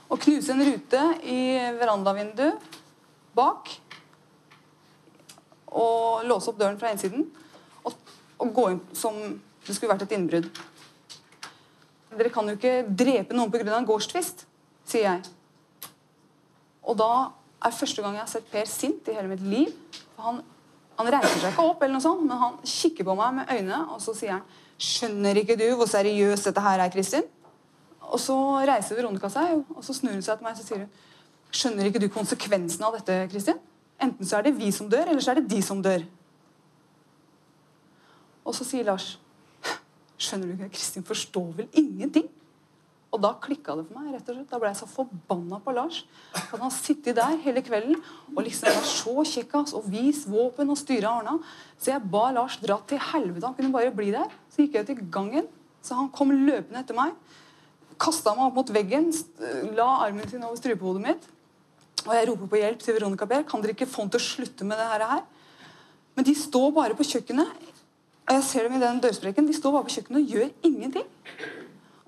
og 0.07 0.21
knuse 0.23 0.53
en 0.53 0.63
rute 0.63 1.01
i 1.27 1.41
verandavinduet 1.79 2.77
bak. 3.35 3.73
Og 5.73 6.23
låse 6.29 6.51
opp 6.51 6.59
døren 6.61 6.79
fra 6.79 6.93
innsiden 6.93 7.25
og, 7.83 7.97
og 8.39 8.53
gå 8.55 8.67
inn 8.71 8.81
som 8.95 9.17
det 9.65 9.75
skulle 9.75 9.91
vært 9.91 10.07
et 10.07 10.15
innbrudd. 10.15 10.47
Dere 12.13 12.31
kan 12.31 12.47
jo 12.47 12.55
ikke 12.55 12.83
drepe 12.87 13.35
noen 13.35 13.51
pga. 13.51 13.75
en 13.75 13.89
gårdstvist, 13.89 14.45
sier 14.87 15.09
jeg. 15.09 15.23
Og 16.83 16.97
da 16.99 17.11
er 17.63 17.75
første 17.75 18.03
gang 18.03 18.17
jeg 18.17 18.25
har 18.25 18.31
sett 18.31 18.49
Per 18.51 18.67
sint 18.69 19.07
i 19.07 19.15
hele 19.15 19.31
mitt 19.31 19.43
liv. 19.45 19.71
For 20.15 20.27
han, 20.27 20.41
han 20.99 21.11
reiser 21.15 21.39
seg 21.39 21.53
ikke 21.53 21.67
opp, 21.69 21.83
eller 21.83 21.97
noe 21.97 22.05
sånt, 22.05 22.25
men 22.27 22.41
han 22.41 22.59
kikker 22.67 23.07
på 23.07 23.15
meg 23.19 23.39
med 23.39 23.53
øynene, 23.55 23.79
og 23.95 24.03
så 24.03 24.15
sier 24.17 24.37
han 24.37 24.59
Skjønner 24.83 25.37
ikke 25.39 25.55
du 25.55 25.67
hvor 25.77 25.87
seriøst 25.87 26.49
dette 26.49 26.61
her 26.65 26.81
er, 26.81 26.91
Kristin? 26.91 27.27
Og 28.09 28.19
så 28.19 28.35
reiser 28.67 28.97
Veronica 28.97 29.29
seg, 29.31 29.61
og 29.71 29.85
så 29.85 29.95
snur 29.95 30.15
hun 30.17 30.25
seg 30.25 30.39
til 30.39 30.47
meg 30.47 30.57
og 30.57 30.59
så 30.59 30.67
sier 30.67 30.83
hun, 30.83 30.89
Skjønner 31.53 31.87
ikke 31.87 32.01
du 32.01 32.09
konsekvensen 32.11 32.83
av 32.83 32.97
dette, 32.97 33.19
Kristin? 33.31 33.61
Enten 34.01 34.27
så 34.27 34.39
er 34.39 34.47
det 34.47 34.55
vi 34.57 34.71
som 34.73 34.89
dør, 34.89 35.11
eller 35.11 35.21
så 35.23 35.31
er 35.31 35.39
det 35.39 35.51
de 35.51 35.61
som 35.63 35.81
dør. 35.85 36.01
Og 38.43 38.55
så 38.57 38.65
sier 38.67 38.87
Lars 38.87 39.13
Skjønner 40.23 40.49
du 40.49 40.55
ikke, 40.55 40.73
Kristin 40.75 41.05
forstår 41.05 41.49
vel 41.57 41.69
ingenting? 41.79 42.27
Og 43.13 43.21
da 43.21 43.29
klikka 43.37 43.75
det 43.77 43.85
for 43.85 43.99
meg. 43.99 44.13
rett 44.15 44.29
og 44.29 44.37
slett. 44.39 44.49
Da 44.49 44.59
ble 44.61 44.71
jeg 44.71 44.79
så 44.79 44.87
forbanna 44.89 45.59
på 45.61 45.73
Lars. 45.75 45.99
Han 46.49 46.71
sittet 46.73 47.19
der 47.19 47.37
hele 47.43 47.61
kvelden 47.61 47.99
og 48.33 48.39
liksom 48.41 48.73
var 48.73 48.87
så 48.89 49.25
kjekkas 49.29 49.75
og 49.77 49.85
vis 49.93 50.23
våpen 50.25 50.73
og 50.73 50.79
styra 50.79 51.19
Arna. 51.19 51.37
Så 51.77 51.93
jeg 51.93 52.09
ba 52.09 52.31
Lars 52.33 52.57
dra 52.63 52.79
til 52.89 52.97
helvete. 53.11 53.45
Han 53.45 53.53
kunne 53.59 53.75
bare 53.75 53.93
bli 53.93 54.09
der. 54.15 54.33
Så 54.49 54.63
gikk 54.63 54.79
jeg 54.79 54.87
ut 54.87 54.95
i 54.95 55.11
gangen. 55.13 55.47
Så 55.83 55.97
han 55.99 56.09
kom 56.09 56.33
løpende 56.33 56.81
etter 56.81 56.97
meg. 56.97 57.13
Kasta 58.01 58.33
meg 58.33 58.49
opp 58.49 58.57
mot 58.57 58.73
veggen, 58.73 59.11
la 59.77 59.85
armen 60.07 60.25
sin 60.27 60.43
over 60.43 60.57
strupehodet 60.57 61.03
mitt. 61.03 61.27
Og 62.07 62.15
jeg 62.17 62.27
roper 62.27 62.49
på 62.49 62.59
hjelp 62.59 62.81
til 62.81 62.97
Veronica 62.97 63.27
Per. 63.29 63.45
Kan 63.47 63.61
dere 63.61 63.75
ikke 63.75 63.87
få 63.87 64.03
han 64.03 64.11
til 64.11 64.19
å 64.23 64.25
slutte 64.25 64.65
med 64.67 64.81
det 64.81 64.87
her? 64.89 65.21
Men 66.17 66.25
de 66.25 66.33
står 66.37 66.71
bare 66.75 66.97
på 66.97 67.05
kjøkkenet. 67.07 67.69
Og 68.23 68.33
jeg 68.37 68.43
ser 68.47 68.67
dem 68.67 68.79
i 68.79 68.81
den 68.81 69.03
dørsprekken. 69.03 69.47
De 69.47 69.55
står 69.55 69.75
bare 69.75 69.87
på 69.87 69.95
kjøkkenet 69.97 70.23
og 70.23 70.33
gjør 70.33 70.49
ingenting. 70.65 71.07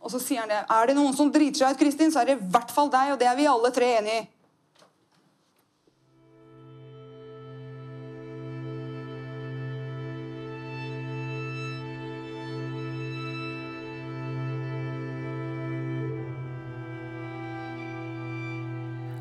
Og 0.06 0.12
så 0.14 0.22
sier 0.22 0.44
han 0.44 0.52
det. 0.54 0.62
Er 0.70 0.86
det 0.86 0.94
noen 1.00 1.16
som 1.18 1.32
driter 1.34 1.64
seg 1.64 1.74
ut, 1.74 1.82
Kristin, 1.82 2.14
så 2.14 2.22
er 2.22 2.30
det 2.30 2.38
i 2.38 2.48
hvert 2.54 2.70
fall 2.72 2.92
deg, 2.94 3.16
og 3.16 3.22
det 3.22 3.26
er 3.26 3.38
vi 3.40 3.50
alle 3.50 3.72
tre 3.74 3.90
enig 3.98 4.14
i. 4.20 4.24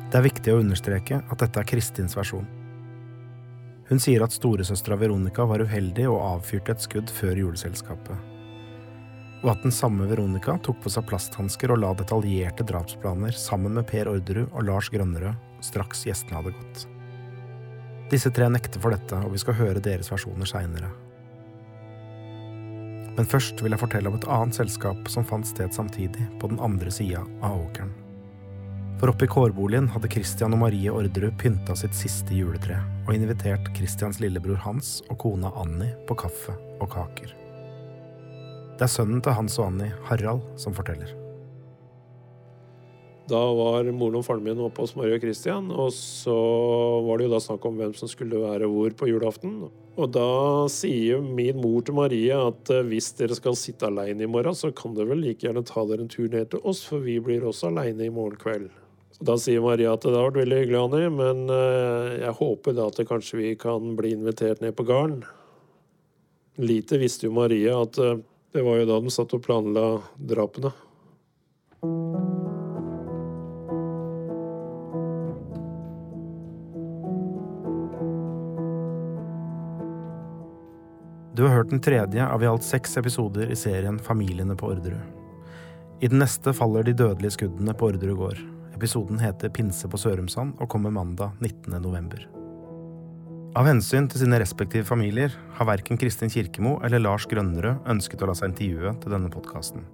Det 0.05 0.21
er 0.21 0.27
viktig 0.29 0.53
å 0.53 0.61
understreke 0.61 1.17
at 1.27 1.41
dette 1.41 1.59
er 1.59 1.67
Kristins 1.67 2.13
versjon. 2.15 2.45
Hun 3.89 3.99
sier 3.99 4.23
at 4.23 4.37
storesøstera 4.37 5.01
Veronica 5.01 5.43
var 5.49 5.65
uheldig 5.65 6.07
og 6.13 6.21
avfyrte 6.29 6.77
et 6.77 6.87
skudd 6.87 7.11
før 7.11 7.41
juleselskapet. 7.41 8.34
Og 9.45 9.51
at 9.53 9.61
den 9.61 9.73
samme 9.73 10.07
Veronica 10.09 10.55
tok 10.65 10.79
på 10.81 10.89
seg 10.89 11.05
plasthansker 11.05 11.69
og 11.69 11.83
la 11.83 11.91
detaljerte 11.93 12.65
drapsplaner 12.65 13.35
sammen 13.37 13.77
med 13.77 13.85
Per 13.85 14.09
Orderud 14.09 14.49
og 14.49 14.65
Lars 14.65 14.89
Grønnerød 14.89 15.61
straks 15.65 16.01
gjestene 16.07 16.39
hadde 16.39 16.53
gått. 16.57 16.85
Disse 18.09 18.31
tre 18.33 18.47
nekter 18.49 18.81
for 18.81 18.93
dette, 18.93 19.17
og 19.21 19.33
vi 19.33 19.41
skal 19.41 19.57
høre 19.57 19.83
deres 19.85 20.09
versjoner 20.13 20.49
seinere. 20.49 20.89
Men 23.15 23.29
først 23.29 23.61
vil 23.63 23.71
jeg 23.71 23.81
fortelle 23.81 24.09
om 24.11 24.17
et 24.17 24.27
annet 24.27 24.57
selskap 24.57 25.07
som 25.13 25.25
fant 25.29 25.47
sted 25.47 25.73
samtidig, 25.77 26.25
på 26.41 26.49
den 26.51 26.59
andre 26.59 26.91
sida 26.91 27.21
av 27.45 27.61
åkeren. 27.61 27.93
For 28.99 29.11
oppe 29.11 29.27
i 29.27 29.31
kårboligen 29.31 29.89
hadde 29.91 30.09
Christian 30.11 30.55
og 30.55 30.63
Marie 30.65 30.91
Orderud 30.91 31.37
pynta 31.39 31.75
sitt 31.77 31.95
siste 31.97 32.33
juletre 32.33 32.79
og 33.05 33.15
invitert 33.15 33.69
Christians 33.77 34.21
lillebror 34.23 34.61
Hans 34.65 35.01
og 35.09 35.19
kona 35.21 35.51
Annie 35.61 35.93
på 36.09 36.17
kaffe 36.25 36.55
og 36.79 36.89
kaker. 36.95 37.44
Det 38.75 38.83
er 38.83 38.91
sønnen 38.91 39.21
til 39.23 39.31
Hans 39.31 39.55
og 39.55 39.69
Annie, 39.69 39.93
Harald, 40.09 40.41
som 40.59 40.73
forteller. 40.75 41.13
Da 43.25 43.39
var 43.57 43.87
moren 43.95 44.19
og 44.19 44.25
faren 44.27 44.43
min 44.45 44.59
oppe 44.61 44.83
hos 44.83 44.93
Marie 44.99 45.15
og 45.15 45.23
Christian, 45.23 45.71
og 45.71 45.93
så 45.95 46.35
var 47.07 47.17
det 47.17 47.25
jo 47.25 47.31
da 47.31 47.39
snakk 47.41 47.63
om 47.65 47.79
hvem 47.79 47.95
som 47.97 48.11
skulle 48.11 48.41
være 48.43 48.67
hvor 48.69 48.93
på 48.99 49.07
julaften. 49.09 49.55
Og 49.95 50.11
da 50.11 50.27
sier 50.69 51.23
min 51.23 51.61
mor 51.63 51.85
til 51.87 51.95
Marie 51.97 52.35
at 52.35 52.69
eh, 52.75 52.83
hvis 52.85 53.13
dere 53.17 53.37
skal 53.39 53.55
sitte 53.57 53.87
aleine 53.87 54.27
i 54.27 54.29
morgen, 54.29 54.53
så 54.53 54.73
kan 54.75 54.93
dere 54.93 55.13
vel 55.13 55.23
like 55.23 55.47
gjerne 55.47 55.63
ta 55.65 55.85
dere 55.87 56.03
en 56.03 56.11
tur 56.11 56.27
ned 56.27 56.51
til 56.51 56.67
oss, 56.67 56.83
for 56.85 57.01
vi 57.07 57.15
blir 57.23 57.47
også 57.47 57.71
aleine 57.71 58.05
i 58.05 58.13
morgen 58.13 58.37
kveld. 58.43 58.67
Da 59.23 59.39
sier 59.39 59.63
Maria 59.63 59.95
at 59.95 60.03
det 60.03 60.11
har 60.11 60.27
vært 60.27 60.43
veldig 60.43 60.61
hyggelig, 60.61 60.83
Annie, 60.83 61.15
men 61.15 61.43
eh, 61.47 62.13
jeg 62.27 62.37
håper 62.43 62.75
da 62.75 62.91
at 62.91 63.03
kanskje 63.07 63.39
vi 63.39 63.55
kan 63.57 63.95
bli 63.95 64.13
invitert 64.19 64.61
ned 64.61 64.75
på 64.75 64.85
gården. 64.91 65.23
Lite 66.59 66.99
visste 66.99 67.29
jo 67.29 67.37
Marie 67.39 67.71
at 67.71 68.03
eh, 68.03 68.19
det 68.55 68.61
var 68.63 68.77
jo 68.77 68.85
da 68.87 68.97
de 69.03 69.11
satt 69.11 69.33
og 69.35 69.41
planla 69.43 69.81
drapene. 70.15 70.69
Du 81.35 81.43
har 81.43 81.51
hørt 81.51 81.69
den 81.69 81.83
tredje 81.83 82.23
av 82.23 82.43
i 82.43 82.47
alt 82.47 82.63
seks 82.63 82.95
episoder 82.97 83.51
i 83.51 83.59
serien 83.59 83.99
Familiene 83.99 84.55
på 84.55 84.71
Orderud. 84.71 85.03
I 85.99 86.07
den 86.07 86.23
neste 86.23 86.55
faller 86.55 86.87
de 86.87 86.95
dødelige 86.95 87.35
skuddene 87.35 87.75
på 87.75 87.91
Orderud 87.91 88.15
gård. 88.21 88.39
Episoden 88.75 89.19
heter 89.19 89.51
Pinse 89.51 89.91
på 89.91 89.99
Sørumsand 89.99 90.55
og 90.63 90.71
kommer 90.71 90.95
mandag 90.95 91.35
19. 91.43 91.75
november. 91.83 92.23
Av 93.55 93.63
hensyn 93.69 94.09
til 94.11 94.19
sine 94.19 94.35
respektive 94.41 94.83
familier 94.83 95.31
har 95.55 95.67
verken 95.69 95.95
Kristin 95.95 96.31
Kirkemo 96.31 96.73
eller 96.83 96.99
Lars 96.99 97.23
Grønnerød 97.31 97.85
ønsket 97.87 98.19
å 98.19 98.27
la 98.27 98.35
seg 98.35 98.51
intervjue 98.51 98.91
til 98.99 99.15
denne 99.15 99.31
podkasten. 99.31 99.85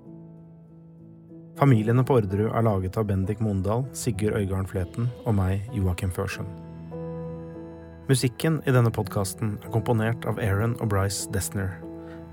Familiene 1.59 2.01
på 2.01 2.15
Orderud 2.17 2.49
er 2.49 2.65
laget 2.65 2.97
av 2.97 3.05
Bendik 3.11 3.43
Mondal, 3.43 3.85
Sigurd 3.93 4.39
Øygarden 4.39 4.65
Fleten 4.65 5.11
og 5.27 5.37
meg, 5.37 5.61
Joakim 5.77 6.09
Førsund. 6.09 6.49
Musikken 8.09 8.57
i 8.65 8.73
denne 8.73 8.89
podkasten 8.89 9.59
er 9.61 9.69
komponert 9.77 10.25
av 10.25 10.41
Aaron 10.41 10.73
og 10.81 10.89
Bryce 10.89 11.29
Dessner. 11.29 11.77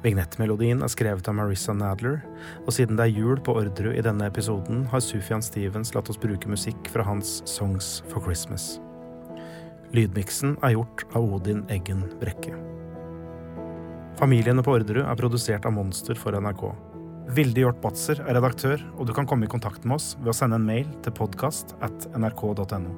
Vignettmelodien 0.01 0.81
er 0.81 0.97
skrevet 0.97 1.29
av 1.29 1.37
Marissa 1.37 1.76
Nadler, 1.76 2.22
og 2.64 2.72
siden 2.72 2.97
det 2.97 3.05
er 3.05 3.16
jul 3.20 3.37
på 3.45 3.61
Orderud 3.61 3.93
i 3.93 4.09
denne 4.09 4.33
episoden, 4.33 4.87
har 4.89 5.05
Sufjan 5.05 5.45
Stevens 5.45 5.93
latt 5.93 6.09
oss 6.09 6.24
bruke 6.24 6.49
musikk 6.49 6.89
fra 6.89 7.05
hans 7.05 7.43
Songs 7.45 7.99
for 8.09 8.24
Christmas. 8.24 8.79
Lydmiksen 9.97 10.59
er 10.61 10.74
gjort 10.74 11.07
av 11.16 11.24
Odin 11.24 11.62
Eggen 11.72 12.03
Brekke. 12.20 12.53
Familiene 14.18 14.61
på 14.64 14.74
Orderud 14.76 15.07
er 15.07 15.16
produsert 15.16 15.64
av 15.64 15.72
Monster 15.72 16.18
for 16.18 16.36
NRK. 16.36 16.64
Vilde 17.32 17.62
Hjort 17.62 17.80
Batzer 17.80 18.20
er 18.24 18.36
redaktør, 18.36 18.82
og 18.99 19.09
du 19.09 19.14
kan 19.16 19.28
komme 19.28 19.49
i 19.49 19.53
kontakt 19.53 19.89
med 19.89 19.97
oss 19.97 20.11
ved 20.20 20.34
å 20.34 20.36
sende 20.36 20.61
en 20.61 20.68
mail 20.68 20.89
til 21.05 21.14
podkast 21.16 21.72
at 21.84 22.09
nrk.no. 22.12 22.95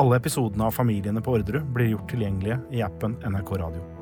Alle 0.00 0.20
episodene 0.20 0.68
av 0.70 0.76
Familiene 0.76 1.20
på 1.24 1.36
Orderud 1.36 1.72
blir 1.74 1.92
gjort 1.92 2.08
tilgjengelige 2.12 2.60
i 2.72 2.84
appen 2.86 3.18
NRK 3.26 3.56
Radio. 3.60 3.99